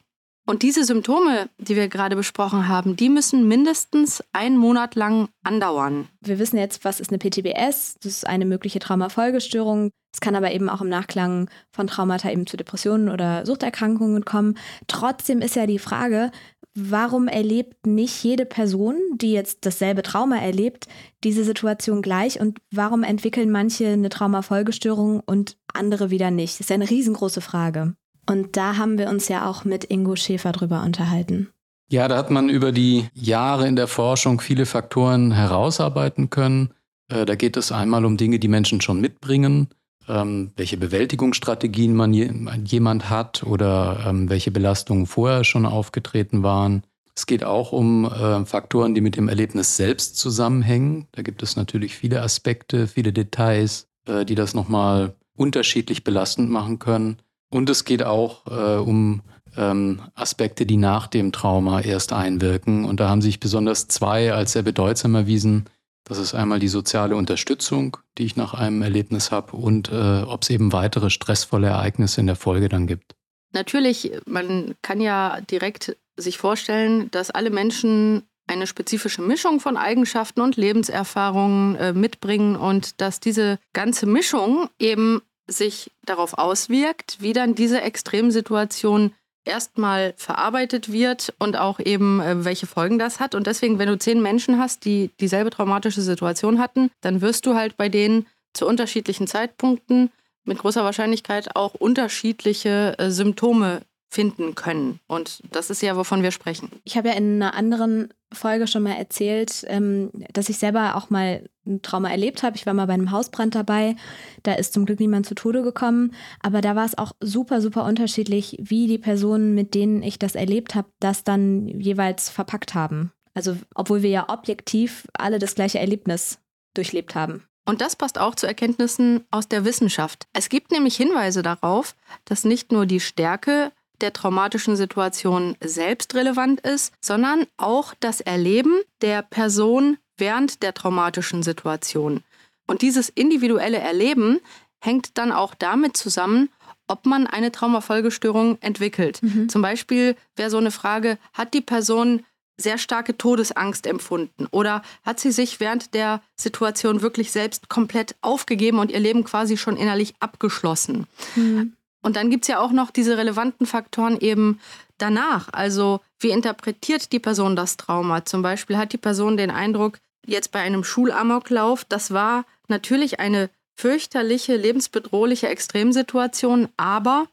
Und 0.49 0.63
diese 0.63 0.83
Symptome, 0.83 1.47
die 1.59 1.75
wir 1.75 1.89
gerade 1.89 2.15
besprochen 2.15 2.67
haben, 2.67 2.95
die 2.95 3.09
müssen 3.09 3.47
mindestens 3.47 4.23
einen 4.33 4.57
Monat 4.57 4.95
lang 4.95 5.29
andauern. 5.43 6.07
Wir 6.21 6.39
wissen 6.39 6.57
jetzt, 6.57 6.83
was 6.83 6.99
ist 6.99 7.11
eine 7.11 7.19
PTBS? 7.19 7.97
Das 8.01 8.11
ist 8.13 8.25
eine 8.25 8.45
mögliche 8.45 8.79
Traumafolgestörung. 8.79 9.91
Es 10.11 10.21
kann 10.21 10.33
aber 10.33 10.51
eben 10.51 10.67
auch 10.67 10.81
im 10.81 10.89
Nachklang 10.89 11.51
von 11.71 11.85
Traumata 11.85 12.31
eben 12.31 12.47
zu 12.47 12.57
Depressionen 12.57 13.09
oder 13.09 13.45
Suchterkrankungen 13.45 14.25
kommen. 14.25 14.57
Trotzdem 14.87 15.41
ist 15.41 15.55
ja 15.55 15.67
die 15.67 15.77
Frage, 15.77 16.31
warum 16.73 17.27
erlebt 17.27 17.85
nicht 17.85 18.23
jede 18.23 18.47
Person, 18.47 18.95
die 19.13 19.33
jetzt 19.33 19.67
dasselbe 19.67 20.01
Trauma 20.01 20.37
erlebt, 20.37 20.87
diese 21.23 21.43
Situation 21.43 22.01
gleich 22.01 22.39
und 22.39 22.57
warum 22.71 23.03
entwickeln 23.03 23.51
manche 23.51 23.89
eine 23.89 24.09
Traumafolgestörung 24.09 25.19
und 25.19 25.57
andere 25.75 26.09
wieder 26.09 26.31
nicht? 26.31 26.55
Das 26.55 26.61
ist 26.61 26.69
ja 26.71 26.73
eine 26.73 26.89
riesengroße 26.89 27.41
Frage. 27.41 27.93
Und 28.29 28.57
da 28.57 28.77
haben 28.77 28.99
wir 28.99 29.09
uns 29.09 29.27
ja 29.27 29.49
auch 29.49 29.65
mit 29.65 29.85
Ingo 29.85 30.15
Schäfer 30.15 30.51
drüber 30.51 30.83
unterhalten. 30.83 31.49
Ja, 31.91 32.07
da 32.07 32.15
hat 32.15 32.29
man 32.29 32.47
über 32.47 32.71
die 32.71 33.07
Jahre 33.15 33.67
in 33.67 33.75
der 33.75 33.87
Forschung 33.87 34.39
viele 34.39 34.67
Faktoren 34.67 35.31
herausarbeiten 35.31 36.29
können. 36.29 36.69
Äh, 37.07 37.25
da 37.25 37.33
geht 37.33 37.57
es 37.57 37.71
einmal 37.71 38.05
um 38.05 38.17
Dinge, 38.17 38.37
die 38.37 38.47
Menschen 38.47 38.81
schon 38.81 39.01
mitbringen, 39.01 39.69
ähm, 40.07 40.51
welche 40.55 40.77
Bewältigungsstrategien 40.77 41.95
man 41.95 42.13
jemand 42.13 43.09
hat 43.09 43.41
oder 43.41 44.05
ähm, 44.05 44.29
welche 44.29 44.51
Belastungen 44.51 45.07
vorher 45.07 45.43
schon 45.43 45.65
aufgetreten 45.65 46.43
waren. 46.43 46.83
Es 47.15 47.25
geht 47.25 47.43
auch 47.43 47.71
um 47.71 48.05
äh, 48.05 48.45
Faktoren, 48.45 48.93
die 48.93 49.01
mit 49.01 49.17
dem 49.17 49.27
Erlebnis 49.27 49.75
selbst 49.75 50.17
zusammenhängen. 50.17 51.07
Da 51.13 51.23
gibt 51.23 51.41
es 51.41 51.55
natürlich 51.55 51.95
viele 51.95 52.21
Aspekte, 52.21 52.85
viele 52.85 53.11
Details, 53.11 53.87
äh, 54.05 54.23
die 54.23 54.35
das 54.35 54.53
nochmal 54.53 55.15
unterschiedlich 55.35 56.03
belastend 56.03 56.51
machen 56.51 56.77
können. 56.77 57.17
Und 57.49 57.69
es 57.69 57.83
geht 57.85 58.03
auch 58.03 58.45
äh, 58.47 58.79
um 58.79 59.21
ähm, 59.57 60.01
Aspekte, 60.15 60.65
die 60.65 60.77
nach 60.77 61.07
dem 61.07 61.31
Trauma 61.31 61.81
erst 61.81 62.13
einwirken. 62.13 62.85
Und 62.85 62.99
da 62.99 63.09
haben 63.09 63.21
sich 63.21 63.39
besonders 63.39 63.87
zwei 63.87 64.33
als 64.33 64.53
sehr 64.53 64.63
bedeutsam 64.63 65.15
erwiesen. 65.15 65.65
Das 66.03 66.17
ist 66.17 66.33
einmal 66.33 66.59
die 66.59 66.67
soziale 66.67 67.15
Unterstützung, 67.15 67.97
die 68.17 68.25
ich 68.25 68.35
nach 68.35 68.53
einem 68.53 68.81
Erlebnis 68.81 69.31
habe 69.31 69.55
und 69.55 69.91
äh, 69.91 70.23
ob 70.23 70.43
es 70.43 70.49
eben 70.49 70.71
weitere 70.73 71.09
stressvolle 71.09 71.67
Ereignisse 71.67 72.21
in 72.21 72.27
der 72.27 72.35
Folge 72.35 72.69
dann 72.69 72.87
gibt. 72.87 73.15
Natürlich, 73.51 74.11
man 74.25 74.75
kann 74.81 75.01
ja 75.01 75.41
direkt 75.41 75.97
sich 76.17 76.37
vorstellen, 76.37 77.09
dass 77.11 77.31
alle 77.31 77.49
Menschen 77.49 78.23
eine 78.47 78.65
spezifische 78.65 79.21
Mischung 79.21 79.59
von 79.59 79.77
Eigenschaften 79.77 80.41
und 80.41 80.57
Lebenserfahrungen 80.57 81.75
äh, 81.75 81.93
mitbringen 81.93 82.55
und 82.55 82.99
dass 82.99 83.19
diese 83.19 83.59
ganze 83.73 84.07
Mischung 84.07 84.69
eben 84.79 85.21
sich 85.51 85.91
darauf 86.05 86.37
auswirkt, 86.37 87.17
wie 87.19 87.33
dann 87.33 87.55
diese 87.55 87.81
Extremsituation 87.81 89.13
erstmal 89.45 90.13
verarbeitet 90.17 90.91
wird 90.91 91.33
und 91.39 91.57
auch 91.57 91.79
eben, 91.79 92.21
äh, 92.21 92.45
welche 92.45 92.67
Folgen 92.67 92.99
das 92.99 93.19
hat. 93.19 93.35
Und 93.35 93.47
deswegen, 93.47 93.79
wenn 93.79 93.87
du 93.87 93.97
zehn 93.97 94.21
Menschen 94.21 94.59
hast, 94.59 94.85
die 94.85 95.11
dieselbe 95.19 95.49
traumatische 95.49 96.01
Situation 96.01 96.59
hatten, 96.59 96.91
dann 97.01 97.21
wirst 97.21 97.45
du 97.45 97.55
halt 97.55 97.77
bei 97.77 97.89
denen 97.89 98.27
zu 98.53 98.67
unterschiedlichen 98.67 99.27
Zeitpunkten 99.27 100.11
mit 100.45 100.57
großer 100.57 100.83
Wahrscheinlichkeit 100.83 101.55
auch 101.55 101.73
unterschiedliche 101.73 102.95
äh, 102.97 103.09
Symptome 103.11 103.81
finden 104.09 104.55
können. 104.55 104.99
Und 105.07 105.41
das 105.51 105.69
ist 105.69 105.81
ja, 105.81 105.95
wovon 105.95 106.23
wir 106.23 106.31
sprechen. 106.31 106.71
Ich 106.83 106.97
habe 106.97 107.09
ja 107.09 107.13
in 107.13 107.41
einer 107.41 107.53
anderen 107.53 108.11
Folge 108.33 108.67
schon 108.67 108.83
mal 108.83 108.95
erzählt, 108.95 109.63
ähm, 109.67 110.11
dass 110.33 110.49
ich 110.49 110.57
selber 110.57 110.95
auch 110.95 111.09
mal 111.09 111.47
ein 111.65 111.81
Trauma 111.83 112.09
erlebt 112.09 112.41
habe. 112.41 112.55
Ich 112.55 112.65
war 112.65 112.73
mal 112.73 112.87
bei 112.87 112.93
einem 112.93 113.11
Hausbrand 113.11 113.53
dabei. 113.53 113.95
Da 114.43 114.53
ist 114.53 114.73
zum 114.73 114.85
Glück 114.85 114.99
niemand 114.99 115.27
zu 115.27 115.35
Tode 115.35 115.61
gekommen. 115.61 116.13
Aber 116.41 116.61
da 116.61 116.75
war 116.75 116.85
es 116.85 116.97
auch 116.97 117.11
super, 117.21 117.61
super 117.61 117.85
unterschiedlich, 117.85 118.57
wie 118.59 118.87
die 118.87 118.97
Personen, 118.97 119.53
mit 119.53 119.75
denen 119.75 120.01
ich 120.01 120.17
das 120.17 120.33
erlebt 120.35 120.73
habe, 120.73 120.89
das 120.99 121.23
dann 121.23 121.67
jeweils 121.67 122.29
verpackt 122.29 122.73
haben. 122.73 123.11
Also, 123.35 123.55
obwohl 123.75 124.01
wir 124.01 124.09
ja 124.09 124.29
objektiv 124.29 125.07
alle 125.13 125.37
das 125.37 125.53
gleiche 125.53 125.79
Erlebnis 125.79 126.39
durchlebt 126.73 127.13
haben. 127.13 127.43
Und 127.65 127.81
das 127.81 127.95
passt 127.95 128.17
auch 128.17 128.33
zu 128.33 128.47
Erkenntnissen 128.47 129.25
aus 129.29 129.47
der 129.47 129.63
Wissenschaft. 129.63 130.27
Es 130.33 130.49
gibt 130.49 130.71
nämlich 130.71 130.95
Hinweise 130.95 131.43
darauf, 131.43 131.95
dass 132.25 132.43
nicht 132.43 132.71
nur 132.71 132.87
die 132.87 132.99
Stärke 132.99 133.71
der 134.01 134.13
traumatischen 134.13 134.75
Situation 134.75 135.55
selbst 135.61 136.15
relevant 136.15 136.61
ist, 136.61 136.93
sondern 137.01 137.45
auch 137.57 137.93
das 137.99 138.21
Erleben 138.21 138.81
der 139.01 139.21
Person 139.21 139.97
während 140.17 140.63
der 140.63 140.73
traumatischen 140.73 141.43
Situation. 141.43 142.23
Und 142.67 142.81
dieses 142.81 143.09
individuelle 143.09 143.79
Erleben 143.79 144.39
hängt 144.79 145.17
dann 145.17 145.31
auch 145.31 145.55
damit 145.55 145.97
zusammen, 145.97 146.49
ob 146.87 147.05
man 147.05 147.27
eine 147.27 147.51
Traumafolgestörung 147.51 148.57
entwickelt. 148.61 149.21
Mhm. 149.21 149.49
Zum 149.49 149.61
Beispiel 149.61 150.15
wäre 150.35 150.49
so 150.49 150.57
eine 150.57 150.71
Frage, 150.71 151.17
hat 151.33 151.53
die 151.53 151.61
Person 151.61 152.23
sehr 152.57 152.77
starke 152.77 153.17
Todesangst 153.17 153.87
empfunden 153.87 154.47
oder 154.51 154.81
hat 155.03 155.19
sie 155.19 155.31
sich 155.31 155.59
während 155.59 155.93
der 155.93 156.21
Situation 156.35 157.01
wirklich 157.01 157.31
selbst 157.31 157.69
komplett 157.69 158.15
aufgegeben 158.21 158.79
und 158.79 158.91
ihr 158.91 158.99
Leben 158.99 159.23
quasi 159.23 159.57
schon 159.57 159.77
innerlich 159.77 160.13
abgeschlossen? 160.19 161.07
Mhm. 161.35 161.73
Und 162.01 162.15
dann 162.15 162.29
gibt 162.29 162.45
es 162.45 162.47
ja 162.47 162.59
auch 162.59 162.71
noch 162.71 162.91
diese 162.91 163.17
relevanten 163.17 163.65
Faktoren 163.65 164.19
eben 164.19 164.59
danach. 164.97 165.49
Also 165.51 165.99
wie 166.19 166.29
interpretiert 166.29 167.11
die 167.11 167.19
Person 167.19 167.55
das 167.55 167.77
Trauma? 167.77 168.25
Zum 168.25 168.41
Beispiel 168.41 168.77
hat 168.77 168.93
die 168.93 168.97
Person 168.97 169.37
den 169.37 169.51
Eindruck, 169.51 169.99
jetzt 170.25 170.51
bei 170.51 170.59
einem 170.59 170.83
Schulamoklauf, 170.83 171.85
das 171.85 172.11
war 172.11 172.45
natürlich 172.67 173.19
eine 173.19 173.49
fürchterliche, 173.75 174.57
lebensbedrohliche 174.57 175.47
Extremsituation, 175.47 176.67
aber 176.77 177.27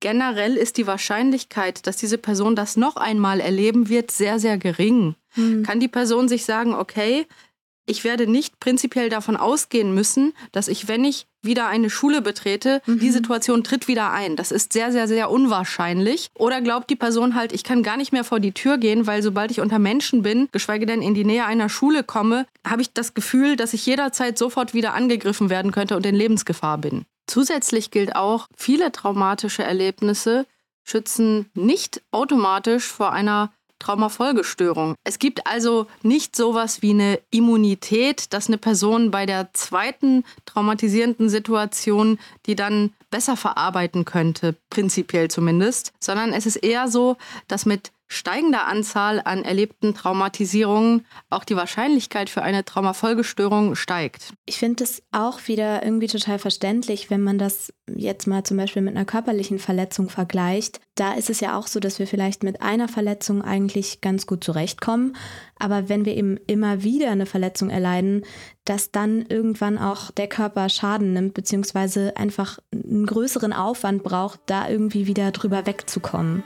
generell 0.00 0.56
ist 0.56 0.76
die 0.76 0.86
Wahrscheinlichkeit, 0.86 1.86
dass 1.86 1.96
diese 1.96 2.18
Person 2.18 2.54
das 2.54 2.76
noch 2.76 2.96
einmal 2.96 3.40
erleben 3.40 3.88
wird, 3.88 4.10
sehr, 4.10 4.38
sehr 4.38 4.58
gering. 4.58 5.16
Mhm. 5.34 5.62
Kann 5.62 5.80
die 5.80 5.88
Person 5.88 6.28
sich 6.28 6.44
sagen, 6.44 6.74
okay, 6.74 7.26
ich 7.88 8.04
werde 8.04 8.30
nicht 8.30 8.60
prinzipiell 8.60 9.08
davon 9.08 9.36
ausgehen 9.36 9.94
müssen, 9.94 10.34
dass 10.52 10.68
ich, 10.68 10.88
wenn 10.88 11.04
ich 11.04 11.26
wieder 11.42 11.68
eine 11.68 11.88
Schule 11.88 12.20
betrete, 12.20 12.82
mhm. 12.86 12.98
die 12.98 13.10
Situation 13.10 13.64
tritt 13.64 13.88
wieder 13.88 14.10
ein. 14.10 14.36
Das 14.36 14.50
ist 14.50 14.72
sehr, 14.72 14.92
sehr, 14.92 15.08
sehr 15.08 15.30
unwahrscheinlich. 15.30 16.30
Oder 16.34 16.60
glaubt 16.60 16.90
die 16.90 16.96
Person 16.96 17.34
halt, 17.34 17.52
ich 17.52 17.64
kann 17.64 17.82
gar 17.82 17.96
nicht 17.96 18.12
mehr 18.12 18.24
vor 18.24 18.40
die 18.40 18.52
Tür 18.52 18.76
gehen, 18.76 19.06
weil 19.06 19.22
sobald 19.22 19.50
ich 19.50 19.60
unter 19.60 19.78
Menschen 19.78 20.22
bin, 20.22 20.48
geschweige 20.52 20.84
denn 20.84 21.00
in 21.00 21.14
die 21.14 21.24
Nähe 21.24 21.46
einer 21.46 21.68
Schule 21.68 22.02
komme, 22.02 22.46
habe 22.66 22.82
ich 22.82 22.92
das 22.92 23.14
Gefühl, 23.14 23.56
dass 23.56 23.72
ich 23.72 23.86
jederzeit 23.86 24.36
sofort 24.36 24.74
wieder 24.74 24.94
angegriffen 24.94 25.48
werden 25.48 25.72
könnte 25.72 25.96
und 25.96 26.04
in 26.04 26.14
Lebensgefahr 26.14 26.78
bin. 26.78 27.04
Zusätzlich 27.26 27.90
gilt 27.90 28.16
auch, 28.16 28.48
viele 28.56 28.92
traumatische 28.92 29.62
Erlebnisse 29.62 30.46
schützen 30.84 31.50
nicht 31.54 32.02
automatisch 32.10 32.84
vor 32.84 33.12
einer 33.12 33.52
Traumafolgestörung. 33.78 34.94
Es 35.04 35.18
gibt 35.18 35.46
also 35.46 35.86
nicht 36.02 36.36
sowas 36.36 36.82
wie 36.82 36.90
eine 36.90 37.20
Immunität, 37.30 38.32
dass 38.32 38.48
eine 38.48 38.58
Person 38.58 39.10
bei 39.10 39.26
der 39.26 39.52
zweiten 39.52 40.24
traumatisierenden 40.46 41.28
Situation 41.28 42.18
die 42.46 42.56
dann 42.56 42.92
besser 43.10 43.36
verarbeiten 43.36 44.04
könnte, 44.04 44.56
prinzipiell 44.70 45.28
zumindest, 45.28 45.92
sondern 46.00 46.32
es 46.32 46.46
ist 46.46 46.56
eher 46.56 46.88
so, 46.88 47.16
dass 47.46 47.66
mit 47.66 47.92
steigender 48.08 48.66
Anzahl 48.66 49.20
an 49.22 49.44
erlebten 49.44 49.94
Traumatisierungen 49.94 51.06
auch 51.28 51.44
die 51.44 51.56
Wahrscheinlichkeit 51.56 52.30
für 52.30 52.42
eine 52.42 52.64
Traumafolgestörung 52.64 53.74
steigt. 53.74 54.32
Ich 54.46 54.58
finde 54.58 54.84
es 54.84 55.02
auch 55.12 55.46
wieder 55.46 55.84
irgendwie 55.84 56.06
total 56.06 56.38
verständlich, 56.38 57.10
wenn 57.10 57.22
man 57.22 57.38
das 57.38 57.72
jetzt 57.94 58.26
mal 58.26 58.44
zum 58.44 58.56
Beispiel 58.56 58.82
mit 58.82 58.96
einer 58.96 59.04
körperlichen 59.04 59.58
Verletzung 59.58 60.08
vergleicht. 60.08 60.80
Da 60.94 61.12
ist 61.12 61.28
es 61.30 61.40
ja 61.40 61.56
auch 61.56 61.66
so, 61.66 61.80
dass 61.80 61.98
wir 61.98 62.06
vielleicht 62.06 62.42
mit 62.42 62.62
einer 62.62 62.88
Verletzung 62.88 63.42
eigentlich 63.42 64.00
ganz 64.00 64.26
gut 64.26 64.42
zurechtkommen. 64.42 65.14
Aber 65.58 65.88
wenn 65.88 66.04
wir 66.04 66.16
eben 66.16 66.38
immer 66.46 66.82
wieder 66.82 67.10
eine 67.10 67.26
Verletzung 67.26 67.68
erleiden, 67.68 68.24
dass 68.64 68.90
dann 68.90 69.26
irgendwann 69.28 69.76
auch 69.78 70.10
der 70.10 70.28
Körper 70.28 70.68
Schaden 70.70 71.12
nimmt, 71.12 71.34
beziehungsweise 71.34 72.16
einfach 72.16 72.58
einen 72.72 73.06
größeren 73.06 73.52
Aufwand 73.52 74.02
braucht, 74.02 74.40
da 74.46 74.68
irgendwie 74.68 75.06
wieder 75.06 75.30
drüber 75.30 75.66
wegzukommen. 75.66 76.42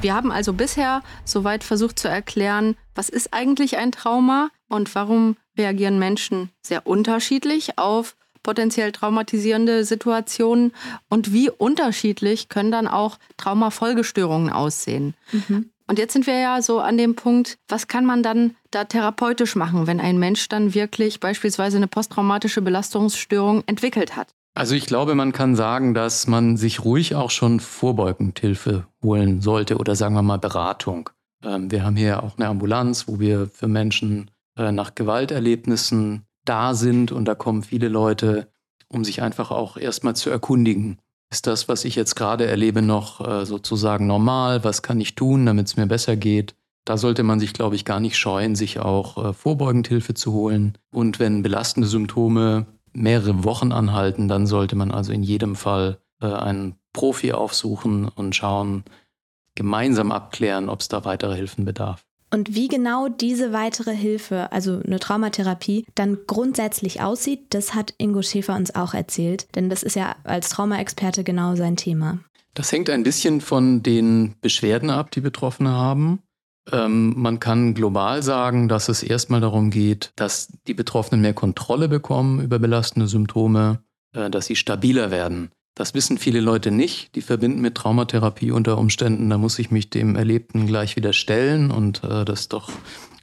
Wir 0.00 0.14
haben 0.14 0.32
also 0.32 0.54
bisher 0.54 1.02
soweit 1.26 1.62
versucht 1.62 1.98
zu 1.98 2.08
erklären, 2.08 2.76
was 2.94 3.10
ist 3.10 3.34
eigentlich 3.34 3.76
ein 3.76 3.92
Trauma 3.92 4.50
und 4.68 4.94
warum 4.94 5.36
reagieren 5.58 5.98
Menschen 5.98 6.50
sehr 6.62 6.86
unterschiedlich 6.86 7.78
auf 7.78 8.16
potenziell 8.42 8.92
traumatisierende 8.92 9.84
Situationen 9.84 10.72
und 11.10 11.34
wie 11.34 11.50
unterschiedlich 11.50 12.48
können 12.48 12.70
dann 12.70 12.88
auch 12.88 13.18
Traumafolgestörungen 13.36 14.50
aussehen. 14.50 15.14
Mhm. 15.32 15.70
Und 15.86 15.98
jetzt 15.98 16.14
sind 16.14 16.26
wir 16.26 16.38
ja 16.38 16.62
so 16.62 16.80
an 16.80 16.96
dem 16.96 17.14
Punkt, 17.16 17.58
was 17.68 17.88
kann 17.88 18.06
man 18.06 18.22
dann 18.22 18.56
da 18.70 18.84
therapeutisch 18.84 19.56
machen, 19.56 19.86
wenn 19.86 20.00
ein 20.00 20.18
Mensch 20.18 20.48
dann 20.48 20.72
wirklich 20.72 21.20
beispielsweise 21.20 21.76
eine 21.76 21.88
posttraumatische 21.88 22.62
Belastungsstörung 22.62 23.64
entwickelt 23.66 24.16
hat? 24.16 24.28
Also 24.54 24.74
ich 24.74 24.86
glaube, 24.86 25.14
man 25.14 25.32
kann 25.32 25.54
sagen, 25.54 25.94
dass 25.94 26.26
man 26.26 26.56
sich 26.56 26.84
ruhig 26.84 27.14
auch 27.14 27.30
schon 27.30 27.60
vorbeugend 27.60 28.38
Hilfe 28.40 28.86
holen 29.02 29.40
sollte 29.40 29.78
oder 29.78 29.94
sagen 29.94 30.14
wir 30.14 30.22
mal 30.22 30.38
Beratung. 30.38 31.10
Ähm, 31.44 31.70
wir 31.70 31.84
haben 31.84 31.96
hier 31.96 32.22
auch 32.22 32.36
eine 32.36 32.48
Ambulanz, 32.48 33.06
wo 33.06 33.20
wir 33.20 33.46
für 33.46 33.68
Menschen 33.68 34.30
äh, 34.56 34.72
nach 34.72 34.94
Gewalterlebnissen 34.94 36.24
da 36.44 36.74
sind 36.74 37.12
und 37.12 37.26
da 37.26 37.34
kommen 37.34 37.62
viele 37.62 37.88
Leute, 37.88 38.48
um 38.88 39.04
sich 39.04 39.22
einfach 39.22 39.50
auch 39.50 39.76
erstmal 39.76 40.16
zu 40.16 40.30
erkundigen. 40.30 40.98
Ist 41.32 41.46
das, 41.46 41.68
was 41.68 41.84
ich 41.84 41.94
jetzt 41.94 42.16
gerade 42.16 42.46
erlebe, 42.46 42.82
noch 42.82 43.26
äh, 43.26 43.46
sozusagen 43.46 44.06
normal? 44.08 44.64
Was 44.64 44.82
kann 44.82 45.00
ich 45.00 45.14
tun, 45.14 45.46
damit 45.46 45.68
es 45.68 45.76
mir 45.76 45.86
besser 45.86 46.16
geht? 46.16 46.56
Da 46.84 46.96
sollte 46.96 47.22
man 47.22 47.38
sich, 47.38 47.52
glaube 47.52 47.76
ich, 47.76 47.84
gar 47.84 48.00
nicht 48.00 48.18
scheuen, 48.18 48.56
sich 48.56 48.80
auch 48.80 49.24
äh, 49.24 49.32
vorbeugend 49.32 49.86
Hilfe 49.86 50.14
zu 50.14 50.32
holen. 50.32 50.76
Und 50.92 51.20
wenn 51.20 51.42
belastende 51.42 51.88
Symptome 51.88 52.66
mehrere 52.92 53.44
Wochen 53.44 53.72
anhalten, 53.72 54.28
dann 54.28 54.46
sollte 54.46 54.76
man 54.76 54.90
also 54.90 55.12
in 55.12 55.22
jedem 55.22 55.56
Fall 55.56 55.98
äh, 56.20 56.26
einen 56.26 56.76
Profi 56.92 57.32
aufsuchen 57.32 58.08
und 58.08 58.34
schauen, 58.34 58.84
gemeinsam 59.54 60.12
abklären, 60.12 60.68
ob 60.68 60.80
es 60.80 60.88
da 60.88 61.04
weitere 61.04 61.36
Hilfen 61.36 61.64
bedarf. 61.64 62.02
Und 62.32 62.54
wie 62.54 62.68
genau 62.68 63.08
diese 63.08 63.52
weitere 63.52 63.94
Hilfe, 63.94 64.52
also 64.52 64.80
eine 64.84 65.00
Traumatherapie, 65.00 65.84
dann 65.96 66.18
grundsätzlich 66.26 67.02
aussieht, 67.02 67.46
das 67.50 67.74
hat 67.74 67.92
Ingo 67.98 68.22
Schäfer 68.22 68.54
uns 68.54 68.74
auch 68.74 68.94
erzählt, 68.94 69.48
denn 69.56 69.68
das 69.68 69.82
ist 69.82 69.96
ja 69.96 70.14
als 70.22 70.50
Traumaexperte 70.50 71.24
genau 71.24 71.56
sein 71.56 71.76
Thema. 71.76 72.20
Das 72.54 72.70
hängt 72.70 72.88
ein 72.90 73.02
bisschen 73.02 73.40
von 73.40 73.82
den 73.82 74.36
Beschwerden 74.40 74.90
ab, 74.90 75.10
die 75.10 75.20
Betroffene 75.20 75.70
haben. 75.70 76.22
Ähm, 76.72 77.14
man 77.16 77.40
kann 77.40 77.74
global 77.74 78.22
sagen, 78.22 78.68
dass 78.68 78.88
es 78.88 79.02
erstmal 79.02 79.40
darum 79.40 79.70
geht, 79.70 80.12
dass 80.16 80.48
die 80.66 80.74
Betroffenen 80.74 81.20
mehr 81.20 81.34
Kontrolle 81.34 81.88
bekommen 81.88 82.40
über 82.40 82.58
belastende 82.58 83.06
Symptome, 83.06 83.82
äh, 84.14 84.30
dass 84.30 84.46
sie 84.46 84.56
stabiler 84.56 85.10
werden. 85.10 85.50
Das 85.74 85.94
wissen 85.94 86.18
viele 86.18 86.40
Leute 86.40 86.70
nicht. 86.70 87.14
Die 87.14 87.22
verbinden 87.22 87.60
mit 87.60 87.74
Traumatherapie 87.74 88.50
unter 88.50 88.78
Umständen, 88.78 89.30
da 89.30 89.38
muss 89.38 89.58
ich 89.58 89.70
mich 89.70 89.90
dem 89.90 90.16
Erlebten 90.16 90.66
gleich 90.66 90.96
wieder 90.96 91.12
stellen 91.12 91.70
und 91.70 92.04
äh, 92.04 92.24
das 92.24 92.40
ist 92.40 92.52
doch 92.52 92.70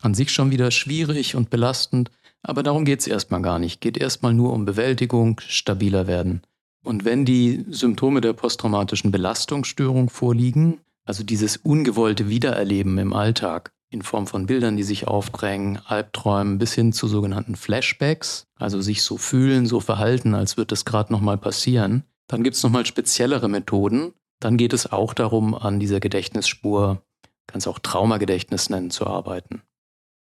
an 0.02 0.14
sich 0.14 0.32
schon 0.32 0.52
wieder 0.52 0.72
schwierig 0.72 1.36
und 1.36 1.50
belastend. 1.50 2.12
Aber 2.42 2.64
darum 2.64 2.86
geht 2.86 3.02
es 3.02 3.08
erstmal 3.08 3.42
gar 3.42 3.60
nicht. 3.60 3.82
Geht 3.82 3.98
erstmal 3.98 4.34
nur 4.34 4.54
um 4.54 4.66
Bewältigung, 4.66 5.42
stabiler 5.46 6.08
werden. 6.08 6.42
Und 6.84 7.04
wenn 7.04 7.26
die 7.26 7.66
Symptome 7.70 8.22
der 8.22 8.34
posttraumatischen 8.34 9.12
Belastungsstörung 9.12 10.10
vorliegen, 10.10 10.80
also 11.08 11.24
dieses 11.24 11.58
ungewollte 11.58 12.30
Wiedererleben 12.30 12.98
im 12.98 13.14
Alltag 13.14 13.72
in 13.90 14.02
Form 14.02 14.28
von 14.28 14.46
Bildern, 14.46 14.76
die 14.76 14.84
sich 14.84 15.08
aufdrängen, 15.08 15.80
Albträumen 15.86 16.58
bis 16.58 16.74
hin 16.74 16.92
zu 16.92 17.08
sogenannten 17.08 17.56
Flashbacks, 17.56 18.46
also 18.56 18.82
sich 18.82 19.02
so 19.02 19.18
fühlen, 19.18 19.66
so 19.66 19.80
verhalten, 19.80 20.34
als 20.34 20.58
würde 20.58 20.74
es 20.74 20.84
gerade 20.84 21.12
nochmal 21.14 21.38
passieren. 21.38 22.04
Dann 22.28 22.44
gibt 22.44 22.58
es 22.58 22.64
nochmal 22.64 22.86
speziellere 22.86 23.48
Methoden. 23.48 24.14
Dann 24.42 24.58
geht 24.58 24.74
es 24.74 24.92
auch 24.92 25.14
darum, 25.14 25.56
an 25.56 25.80
dieser 25.80 26.02
Gedächtnisspur, 26.02 27.02
kann 27.48 27.60
es 27.60 27.68
auch 27.68 27.80
Traumagedächtnis 27.80 28.70
nennen, 28.70 28.92
zu 28.92 29.08
arbeiten. 29.08 29.62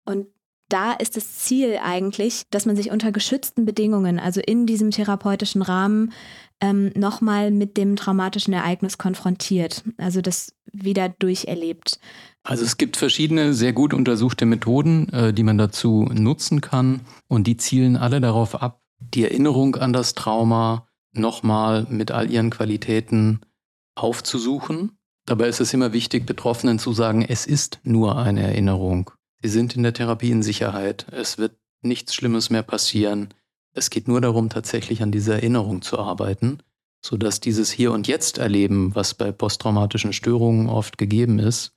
Und 0.05 0.25
da 0.69 0.93
ist 0.93 1.15
das 1.15 1.37
Ziel 1.39 1.79
eigentlich, 1.83 2.43
dass 2.49 2.65
man 2.65 2.75
sich 2.75 2.91
unter 2.91 3.11
geschützten 3.11 3.65
Bedingungen, 3.65 4.19
also 4.19 4.41
in 4.41 4.65
diesem 4.65 4.89
therapeutischen 4.89 5.61
Rahmen, 5.61 6.13
ähm, 6.61 6.91
nochmal 6.95 7.51
mit 7.51 7.75
dem 7.77 7.95
traumatischen 7.95 8.53
Ereignis 8.53 8.97
konfrontiert, 8.97 9.83
also 9.97 10.21
das 10.21 10.53
wieder 10.71 11.09
durcherlebt. 11.09 11.99
Also 12.43 12.63
es 12.63 12.77
gibt 12.77 12.97
verschiedene 12.97 13.53
sehr 13.53 13.73
gut 13.73 13.93
untersuchte 13.93 14.45
Methoden, 14.45 15.09
äh, 15.09 15.33
die 15.33 15.43
man 15.43 15.57
dazu 15.57 16.07
nutzen 16.13 16.61
kann 16.61 17.01
und 17.27 17.47
die 17.47 17.57
zielen 17.57 17.97
alle 17.97 18.21
darauf 18.21 18.61
ab, 18.61 18.81
die 18.99 19.23
Erinnerung 19.23 19.75
an 19.75 19.93
das 19.93 20.13
Trauma 20.13 20.87
nochmal 21.13 21.85
mit 21.89 22.11
all 22.11 22.31
ihren 22.31 22.49
Qualitäten 22.49 23.41
aufzusuchen. 23.95 24.97
Dabei 25.25 25.47
ist 25.47 25.59
es 25.59 25.73
immer 25.73 25.93
wichtig, 25.93 26.25
Betroffenen 26.25 26.79
zu 26.79 26.93
sagen, 26.93 27.23
es 27.27 27.45
ist 27.45 27.79
nur 27.83 28.17
eine 28.17 28.41
Erinnerung. 28.41 29.11
Sie 29.41 29.49
sind 29.49 29.75
in 29.75 29.83
der 29.83 29.93
Therapie 29.93 30.31
in 30.31 30.43
Sicherheit. 30.43 31.05
Es 31.11 31.37
wird 31.37 31.57
nichts 31.81 32.15
Schlimmes 32.15 32.49
mehr 32.49 32.63
passieren. 32.63 33.29
Es 33.73 33.89
geht 33.89 34.07
nur 34.07 34.21
darum, 34.21 34.49
tatsächlich 34.49 35.01
an 35.01 35.11
dieser 35.11 35.35
Erinnerung 35.35 35.81
zu 35.81 35.97
arbeiten, 35.97 36.59
sodass 37.01 37.39
dieses 37.39 37.71
Hier 37.71 37.91
und 37.91 38.07
Jetzt 38.07 38.37
erleben, 38.37 38.93
was 38.95 39.13
bei 39.13 39.31
posttraumatischen 39.31 40.13
Störungen 40.13 40.67
oft 40.67 40.97
gegeben 40.97 41.39
ist, 41.39 41.73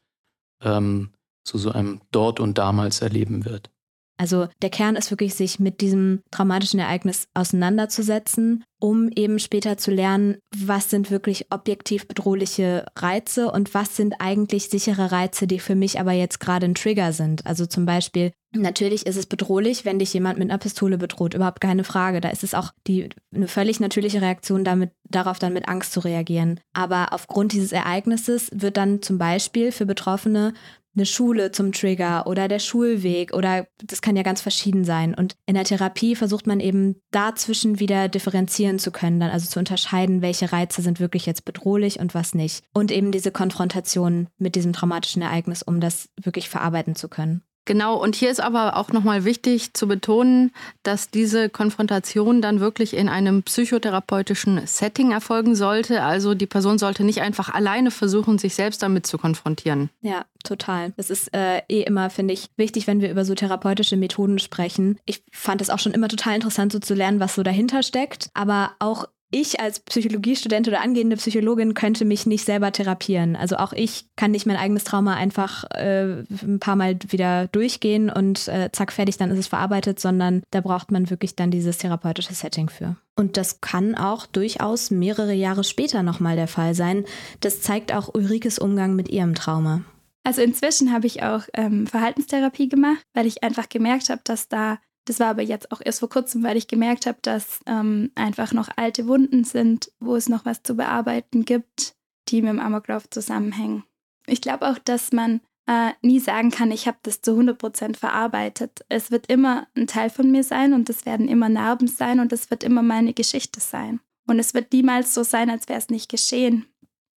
ähm, 0.60 1.10
zu 1.44 1.58
so 1.58 1.70
einem 1.70 2.00
Dort 2.10 2.40
und 2.40 2.58
damals 2.58 3.00
erleben 3.00 3.44
wird. 3.44 3.70
Also 4.16 4.48
der 4.62 4.70
Kern 4.70 4.96
ist 4.96 5.10
wirklich, 5.10 5.34
sich 5.34 5.58
mit 5.58 5.80
diesem 5.80 6.22
traumatischen 6.30 6.78
Ereignis 6.78 7.26
auseinanderzusetzen, 7.34 8.64
um 8.80 9.08
eben 9.14 9.38
später 9.38 9.76
zu 9.76 9.90
lernen, 9.90 10.36
was 10.54 10.90
sind 10.90 11.10
wirklich 11.10 11.46
objektiv 11.50 12.06
bedrohliche 12.06 12.86
Reize 12.96 13.50
und 13.50 13.74
was 13.74 13.96
sind 13.96 14.16
eigentlich 14.20 14.68
sichere 14.68 15.10
Reize, 15.10 15.46
die 15.46 15.58
für 15.58 15.74
mich 15.74 15.98
aber 15.98 16.12
jetzt 16.12 16.38
gerade 16.38 16.66
ein 16.66 16.74
Trigger 16.74 17.12
sind. 17.12 17.44
Also 17.46 17.66
zum 17.66 17.86
Beispiel, 17.86 18.32
natürlich 18.54 19.06
ist 19.06 19.16
es 19.16 19.26
bedrohlich, 19.26 19.84
wenn 19.84 19.98
dich 19.98 20.12
jemand 20.14 20.38
mit 20.38 20.50
einer 20.50 20.58
Pistole 20.58 20.98
bedroht, 20.98 21.34
überhaupt 21.34 21.60
keine 21.60 21.82
Frage. 21.82 22.20
Da 22.20 22.28
ist 22.28 22.44
es 22.44 22.54
auch 22.54 22.72
die, 22.86 23.08
eine 23.34 23.48
völlig 23.48 23.80
natürliche 23.80 24.20
Reaktion, 24.20 24.64
damit, 24.64 24.90
darauf 25.08 25.38
dann 25.38 25.52
mit 25.54 25.68
Angst 25.68 25.92
zu 25.92 26.00
reagieren. 26.00 26.60
Aber 26.72 27.12
aufgrund 27.12 27.52
dieses 27.52 27.72
Ereignisses 27.72 28.50
wird 28.52 28.76
dann 28.76 29.02
zum 29.02 29.18
Beispiel 29.18 29.72
für 29.72 29.86
Betroffene 29.86 30.54
eine 30.96 31.06
Schule 31.06 31.50
zum 31.52 31.72
Trigger 31.72 32.26
oder 32.26 32.48
der 32.48 32.58
Schulweg 32.58 33.32
oder 33.32 33.66
das 33.82 34.02
kann 34.02 34.16
ja 34.16 34.22
ganz 34.22 34.40
verschieden 34.40 34.84
sein. 34.84 35.14
Und 35.14 35.36
in 35.46 35.54
der 35.54 35.64
Therapie 35.64 36.14
versucht 36.14 36.46
man 36.46 36.60
eben 36.60 37.00
dazwischen 37.10 37.80
wieder 37.80 38.08
differenzieren 38.08 38.78
zu 38.78 38.90
können, 38.90 39.20
dann 39.20 39.30
also 39.30 39.48
zu 39.48 39.58
unterscheiden, 39.58 40.22
welche 40.22 40.52
Reize 40.52 40.82
sind 40.82 41.00
wirklich 41.00 41.26
jetzt 41.26 41.44
bedrohlich 41.44 41.98
und 41.98 42.14
was 42.14 42.34
nicht. 42.34 42.64
Und 42.72 42.90
eben 42.90 43.12
diese 43.12 43.32
Konfrontation 43.32 44.28
mit 44.38 44.54
diesem 44.54 44.72
traumatischen 44.72 45.22
Ereignis, 45.22 45.62
um 45.62 45.80
das 45.80 46.08
wirklich 46.20 46.48
verarbeiten 46.48 46.94
zu 46.94 47.08
können. 47.08 47.42
Genau, 47.66 47.96
und 47.96 48.14
hier 48.14 48.30
ist 48.30 48.40
aber 48.40 48.76
auch 48.76 48.92
nochmal 48.92 49.24
wichtig 49.24 49.72
zu 49.72 49.88
betonen, 49.88 50.52
dass 50.82 51.10
diese 51.10 51.48
Konfrontation 51.48 52.42
dann 52.42 52.60
wirklich 52.60 52.94
in 52.94 53.08
einem 53.08 53.42
psychotherapeutischen 53.42 54.66
Setting 54.66 55.12
erfolgen 55.12 55.54
sollte. 55.54 56.02
Also 56.02 56.34
die 56.34 56.46
Person 56.46 56.78
sollte 56.78 57.04
nicht 57.04 57.22
einfach 57.22 57.52
alleine 57.54 57.90
versuchen, 57.90 58.38
sich 58.38 58.54
selbst 58.54 58.82
damit 58.82 59.06
zu 59.06 59.16
konfrontieren. 59.16 59.88
Ja, 60.02 60.26
total. 60.42 60.92
Das 60.96 61.08
ist 61.08 61.32
äh, 61.34 61.62
eh 61.68 61.82
immer, 61.82 62.10
finde 62.10 62.34
ich, 62.34 62.50
wichtig, 62.56 62.86
wenn 62.86 63.00
wir 63.00 63.10
über 63.10 63.24
so 63.24 63.34
therapeutische 63.34 63.96
Methoden 63.96 64.38
sprechen. 64.38 64.98
Ich 65.06 65.22
fand 65.32 65.62
es 65.62 65.70
auch 65.70 65.78
schon 65.78 65.92
immer 65.92 66.08
total 66.08 66.34
interessant, 66.34 66.72
so 66.72 66.78
zu 66.78 66.94
lernen, 66.94 67.20
was 67.20 67.34
so 67.34 67.42
dahinter 67.42 67.82
steckt. 67.82 68.28
Aber 68.34 68.72
auch 68.78 69.06
ich 69.34 69.60
als 69.60 69.80
Psychologiestudent 69.80 70.68
oder 70.68 70.80
angehende 70.80 71.16
Psychologin 71.16 71.74
könnte 71.74 72.04
mich 72.04 72.24
nicht 72.24 72.44
selber 72.44 72.70
therapieren. 72.70 73.34
Also 73.34 73.56
auch 73.56 73.72
ich 73.72 74.06
kann 74.16 74.30
nicht 74.30 74.46
mein 74.46 74.56
eigenes 74.56 74.84
Trauma 74.84 75.14
einfach 75.14 75.64
äh, 75.72 76.22
ein 76.42 76.60
paar 76.60 76.76
Mal 76.76 76.98
wieder 77.08 77.48
durchgehen 77.48 78.10
und 78.10 78.46
äh, 78.48 78.70
zack, 78.72 78.92
fertig, 78.92 79.16
dann 79.16 79.30
ist 79.30 79.38
es 79.38 79.46
verarbeitet, 79.48 79.98
sondern 79.98 80.42
da 80.50 80.60
braucht 80.60 80.92
man 80.92 81.10
wirklich 81.10 81.34
dann 81.34 81.50
dieses 81.50 81.78
therapeutische 81.78 82.32
Setting 82.32 82.68
für. 82.68 82.96
Und 83.16 83.36
das 83.36 83.60
kann 83.60 83.94
auch 83.94 84.26
durchaus 84.26 84.90
mehrere 84.90 85.34
Jahre 85.34 85.64
später 85.64 86.02
nochmal 86.02 86.36
der 86.36 86.48
Fall 86.48 86.74
sein. 86.74 87.04
Das 87.40 87.60
zeigt 87.60 87.92
auch 87.92 88.14
Ulrikes 88.14 88.58
Umgang 88.58 88.94
mit 88.94 89.08
ihrem 89.08 89.34
Trauma. 89.34 89.82
Also 90.24 90.40
inzwischen 90.40 90.92
habe 90.92 91.06
ich 91.06 91.22
auch 91.22 91.42
ähm, 91.52 91.86
Verhaltenstherapie 91.86 92.68
gemacht, 92.68 93.02
weil 93.12 93.26
ich 93.26 93.42
einfach 93.42 93.68
gemerkt 93.68 94.08
habe, 94.08 94.22
dass 94.24 94.48
da 94.48 94.78
das 95.04 95.20
war 95.20 95.28
aber 95.28 95.42
jetzt 95.42 95.70
auch 95.72 95.80
erst 95.84 96.00
vor 96.00 96.08
kurzem, 96.08 96.42
weil 96.42 96.56
ich 96.56 96.68
gemerkt 96.68 97.06
habe, 97.06 97.18
dass 97.22 97.60
ähm, 97.66 98.10
einfach 98.14 98.52
noch 98.52 98.68
alte 98.76 99.06
Wunden 99.06 99.44
sind, 99.44 99.90
wo 100.00 100.16
es 100.16 100.28
noch 100.28 100.44
was 100.44 100.62
zu 100.62 100.74
bearbeiten 100.74 101.44
gibt, 101.44 101.94
die 102.28 102.40
mit 102.42 102.50
dem 102.50 102.60
Amoklauf 102.60 103.08
zusammenhängen. 103.10 103.84
Ich 104.26 104.40
glaube 104.40 104.68
auch, 104.68 104.78
dass 104.78 105.12
man 105.12 105.40
äh, 105.66 105.90
nie 106.02 106.20
sagen 106.20 106.50
kann, 106.50 106.70
ich 106.70 106.86
habe 106.86 106.98
das 107.02 107.20
zu 107.20 107.32
100% 107.32 107.96
verarbeitet. 107.96 108.84
Es 108.88 109.10
wird 109.10 109.26
immer 109.26 109.66
ein 109.76 109.86
Teil 109.86 110.10
von 110.10 110.30
mir 110.30 110.42
sein 110.42 110.72
und 110.72 110.88
es 110.88 111.06
werden 111.06 111.28
immer 111.28 111.48
Narben 111.48 111.88
sein 111.88 112.20
und 112.20 112.32
es 112.32 112.50
wird 112.50 112.64
immer 112.64 112.82
meine 112.82 113.12
Geschichte 113.12 113.60
sein. 113.60 114.00
Und 114.26 114.38
es 114.38 114.54
wird 114.54 114.72
niemals 114.72 115.12
so 115.12 115.22
sein, 115.22 115.50
als 115.50 115.68
wäre 115.68 115.78
es 115.78 115.90
nicht 115.90 116.10
geschehen. 116.10 116.66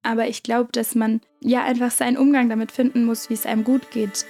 Aber 0.01 0.27
ich 0.27 0.43
glaube, 0.43 0.71
dass 0.71 0.95
man 0.95 1.21
ja 1.41 1.63
einfach 1.63 1.91
seinen 1.91 2.17
Umgang 2.17 2.49
damit 2.49 2.71
finden 2.71 3.05
muss, 3.05 3.29
wie 3.29 3.33
es 3.35 3.45
einem 3.45 3.63
gut 3.63 3.91
geht. 3.91 4.25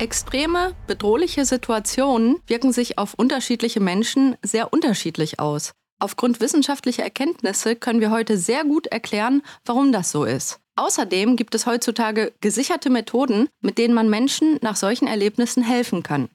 Extreme, 0.00 0.74
bedrohliche 0.86 1.44
Situationen 1.44 2.40
wirken 2.46 2.72
sich 2.72 2.96
auf 2.96 3.12
unterschiedliche 3.12 3.80
Menschen 3.80 4.34
sehr 4.40 4.72
unterschiedlich 4.72 5.38
aus. 5.38 5.72
Aufgrund 5.98 6.40
wissenschaftlicher 6.40 7.02
Erkenntnisse 7.02 7.76
können 7.76 8.00
wir 8.00 8.10
heute 8.10 8.38
sehr 8.38 8.64
gut 8.64 8.86
erklären, 8.86 9.42
warum 9.66 9.92
das 9.92 10.10
so 10.10 10.24
ist. 10.24 10.58
Außerdem 10.76 11.36
gibt 11.36 11.54
es 11.54 11.66
heutzutage 11.66 12.32
gesicherte 12.40 12.88
Methoden, 12.88 13.50
mit 13.60 13.76
denen 13.76 13.92
man 13.92 14.08
Menschen 14.08 14.58
nach 14.62 14.76
solchen 14.76 15.06
Erlebnissen 15.06 15.62
helfen 15.62 16.02
kann. 16.02 16.30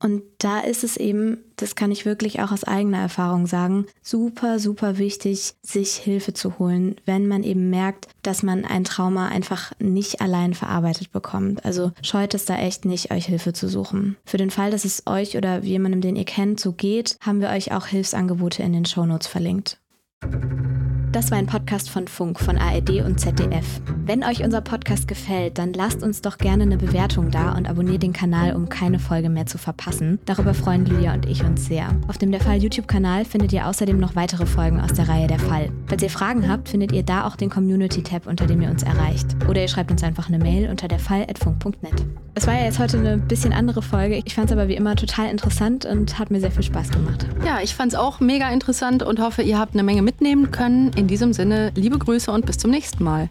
Und 0.00 0.22
da 0.38 0.60
ist 0.60 0.84
es 0.84 0.96
eben, 0.96 1.38
das 1.56 1.74
kann 1.74 1.90
ich 1.90 2.06
wirklich 2.06 2.40
auch 2.40 2.52
aus 2.52 2.64
eigener 2.64 2.98
Erfahrung 2.98 3.46
sagen, 3.46 3.86
super, 4.00 4.58
super 4.60 4.96
wichtig, 4.98 5.54
sich 5.62 5.94
Hilfe 5.94 6.32
zu 6.32 6.58
holen, 6.58 6.96
wenn 7.04 7.26
man 7.26 7.42
eben 7.42 7.68
merkt, 7.68 8.06
dass 8.22 8.42
man 8.42 8.64
ein 8.64 8.84
Trauma 8.84 9.28
einfach 9.28 9.72
nicht 9.80 10.20
allein 10.20 10.54
verarbeitet 10.54 11.10
bekommt. 11.10 11.64
Also 11.64 11.92
scheut 12.02 12.34
es 12.34 12.44
da 12.44 12.56
echt 12.56 12.84
nicht, 12.84 13.10
euch 13.10 13.26
Hilfe 13.26 13.52
zu 13.52 13.68
suchen. 13.68 14.16
Für 14.24 14.36
den 14.36 14.50
Fall, 14.50 14.70
dass 14.70 14.84
es 14.84 15.06
euch 15.06 15.36
oder 15.36 15.60
jemandem, 15.64 16.00
den 16.00 16.16
ihr 16.16 16.24
kennt, 16.24 16.60
so 16.60 16.72
geht, 16.72 17.16
haben 17.20 17.40
wir 17.40 17.48
euch 17.50 17.72
auch 17.72 17.86
Hilfsangebote 17.86 18.62
in 18.62 18.72
den 18.72 18.84
Shownotes 18.84 19.26
verlinkt. 19.26 19.78
Das 21.12 21.30
war 21.30 21.38
ein 21.38 21.46
Podcast 21.46 21.88
von 21.88 22.06
Funk, 22.06 22.38
von 22.38 22.58
ARD 22.58 23.02
und 23.02 23.18
ZDF. 23.18 23.80
Wenn 24.04 24.22
euch 24.22 24.44
unser 24.44 24.60
Podcast 24.60 25.08
gefällt, 25.08 25.56
dann 25.56 25.72
lasst 25.72 26.02
uns 26.02 26.20
doch 26.20 26.36
gerne 26.36 26.64
eine 26.64 26.76
Bewertung 26.76 27.30
da 27.30 27.52
und 27.56 27.68
abonniert 27.68 28.02
den 28.02 28.12
Kanal, 28.12 28.54
um 28.54 28.68
keine 28.68 28.98
Folge 28.98 29.30
mehr 29.30 29.46
zu 29.46 29.56
verpassen. 29.56 30.18
Darüber 30.26 30.52
freuen 30.52 30.84
Lydia 30.84 31.14
und 31.14 31.24
ich 31.26 31.42
uns 31.42 31.64
sehr. 31.64 31.88
Auf 32.08 32.18
dem 32.18 32.30
Der 32.30 32.40
Fall 32.40 32.58
YouTube-Kanal 32.58 33.24
findet 33.24 33.52
ihr 33.54 33.66
außerdem 33.66 33.98
noch 33.98 34.16
weitere 34.16 34.44
Folgen 34.44 34.80
aus 34.80 34.92
der 34.92 35.08
Reihe 35.08 35.26
Der 35.26 35.38
Fall. 35.38 35.70
Falls 35.86 36.02
ihr 36.02 36.10
Fragen 36.10 36.48
habt, 36.48 36.68
findet 36.68 36.92
ihr 36.92 37.02
da 37.02 37.26
auch 37.26 37.36
den 37.36 37.48
Community-Tab, 37.48 38.26
unter 38.26 38.46
dem 38.46 38.60
ihr 38.60 38.70
uns 38.70 38.82
erreicht. 38.82 39.34
Oder 39.48 39.62
ihr 39.62 39.68
schreibt 39.68 39.90
uns 39.90 40.02
einfach 40.02 40.28
eine 40.28 40.38
Mail 40.38 40.68
unter 40.68 40.88
derfall.funk.net. 40.88 42.04
Es 42.34 42.46
war 42.46 42.54
ja 42.54 42.66
jetzt 42.66 42.78
heute 42.78 42.98
eine 42.98 43.16
bisschen 43.16 43.52
andere 43.52 43.82
Folge. 43.82 44.22
Ich 44.24 44.34
fand 44.34 44.50
es 44.50 44.52
aber 44.52 44.68
wie 44.68 44.76
immer 44.76 44.94
total 44.94 45.30
interessant 45.30 45.86
und 45.86 46.18
hat 46.18 46.30
mir 46.30 46.38
sehr 46.38 46.52
viel 46.52 46.62
Spaß 46.62 46.90
gemacht. 46.90 47.26
Ja, 47.44 47.58
ich 47.62 47.74
fand 47.74 47.92
es 47.92 47.98
auch 47.98 48.20
mega 48.20 48.48
interessant 48.50 49.02
und 49.02 49.20
hoffe, 49.20 49.42
ihr 49.42 49.58
habt 49.58 49.74
eine 49.74 49.82
Menge 49.82 50.02
mitnehmen 50.08 50.50
können. 50.50 50.90
In 50.94 51.06
diesem 51.06 51.34
Sinne, 51.34 51.70
liebe 51.74 51.98
Grüße 51.98 52.32
und 52.32 52.46
bis 52.46 52.56
zum 52.56 52.70
nächsten 52.70 53.04
Mal. 53.04 53.28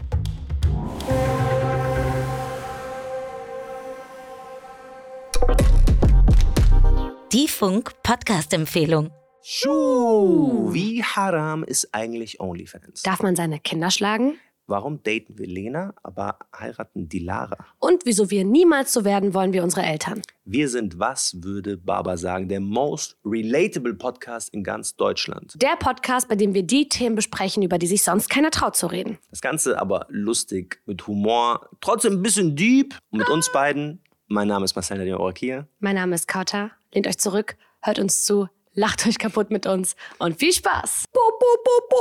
Die 7.33 7.47
Funk-Podcast-Empfehlung. 7.47 9.09
Schuh, 9.41 10.71
wie 10.71 11.03
haram 11.03 11.63
ist 11.63 11.95
eigentlich 11.95 12.39
OnlyFans? 12.39 13.01
Darf 13.01 13.23
man 13.23 13.35
seine 13.35 13.59
Kinder 13.59 13.89
schlagen? 13.89 14.35
Warum 14.69 15.01
daten 15.01 15.37
wir 15.37 15.47
Lena, 15.47 15.93
aber 16.03 16.39
heiraten 16.53 17.07
die 17.07 17.19
Lara? 17.19 17.55
Und 17.79 18.05
wieso 18.05 18.29
wir 18.29 18.43
niemals 18.43 18.91
so 18.91 19.05
werden 19.05 19.33
wollen 19.33 19.53
wie 19.53 19.61
unsere 19.61 19.83
Eltern? 19.83 20.21
Wir 20.43 20.67
sind, 20.67 20.99
was 20.99 21.37
würde 21.41 21.77
Baba 21.77 22.17
sagen, 22.17 22.49
der 22.49 22.59
most 22.59 23.15
relatable 23.23 23.93
Podcast 23.93 24.53
in 24.53 24.65
ganz 24.65 24.97
Deutschland. 24.97 25.53
Der 25.61 25.77
Podcast, 25.79 26.27
bei 26.27 26.35
dem 26.35 26.53
wir 26.53 26.63
die 26.63 26.89
Themen 26.89 27.15
besprechen, 27.15 27.63
über 27.63 27.77
die 27.77 27.87
sich 27.87 28.03
sonst 28.03 28.29
keiner 28.29 28.51
traut 28.51 28.75
zu 28.75 28.87
reden. 28.87 29.17
Das 29.29 29.39
Ganze 29.39 29.79
aber 29.79 30.05
lustig, 30.09 30.81
mit 30.85 31.07
Humor, 31.07 31.69
trotzdem 31.79 32.15
ein 32.15 32.21
bisschen 32.21 32.57
deep. 32.57 32.93
Und 33.09 33.19
mit 33.19 33.29
uns 33.29 33.49
beiden. 33.53 34.01
Mein 34.27 34.49
Name 34.49 34.65
ist 34.65 34.75
Marcel 34.75 34.97
Nadine 34.97 35.17
Orakia. 35.17 35.65
Mein 35.79 35.95
Name 35.95 36.13
ist 36.13 36.27
Kauta. 36.27 36.71
Lehnt 36.93 37.07
euch 37.07 37.17
zurück, 37.17 37.55
hört 37.81 37.99
uns 37.99 38.25
zu, 38.25 38.49
lacht 38.77 39.05
euch 39.07 39.17
kaputt 39.17 39.49
mit 39.49 39.65
uns 39.65 39.95
und 40.19 40.39
viel 40.39 40.53
Spaß. 40.53 41.05
Bo, 41.11 41.19
bo, 41.39 41.45
bo, 41.65 41.87
bo. 41.89 41.97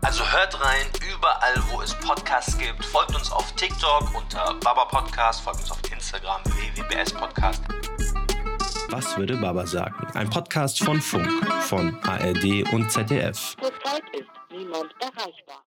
Also 0.00 0.24
hört 0.32 0.64
rein, 0.64 0.86
überall, 1.12 1.54
wo 1.72 1.82
es 1.82 1.92
Podcasts 1.94 2.56
gibt. 2.56 2.84
Folgt 2.84 3.16
uns 3.16 3.32
auf 3.32 3.50
TikTok 3.56 4.14
unter 4.14 4.54
Baba 4.60 4.84
Podcast, 4.84 5.40
folgt 5.40 5.60
uns 5.60 5.72
auf 5.72 5.80
Instagram 5.92 6.40
www.bs 6.44 7.12
Podcast. 7.14 7.62
Was 8.90 9.18
würde 9.18 9.36
Baba 9.38 9.66
sagen? 9.66 10.06
Ein 10.14 10.30
Podcast 10.30 10.84
von 10.84 11.00
Funk, 11.00 11.28
von 11.62 11.98
ARD 12.04 12.72
und 12.72 12.92
ZDF. 12.92 13.56
Zurzeit 13.60 14.04
ist 14.12 14.28
niemand 14.52 14.94
erreichbar. 15.00 15.64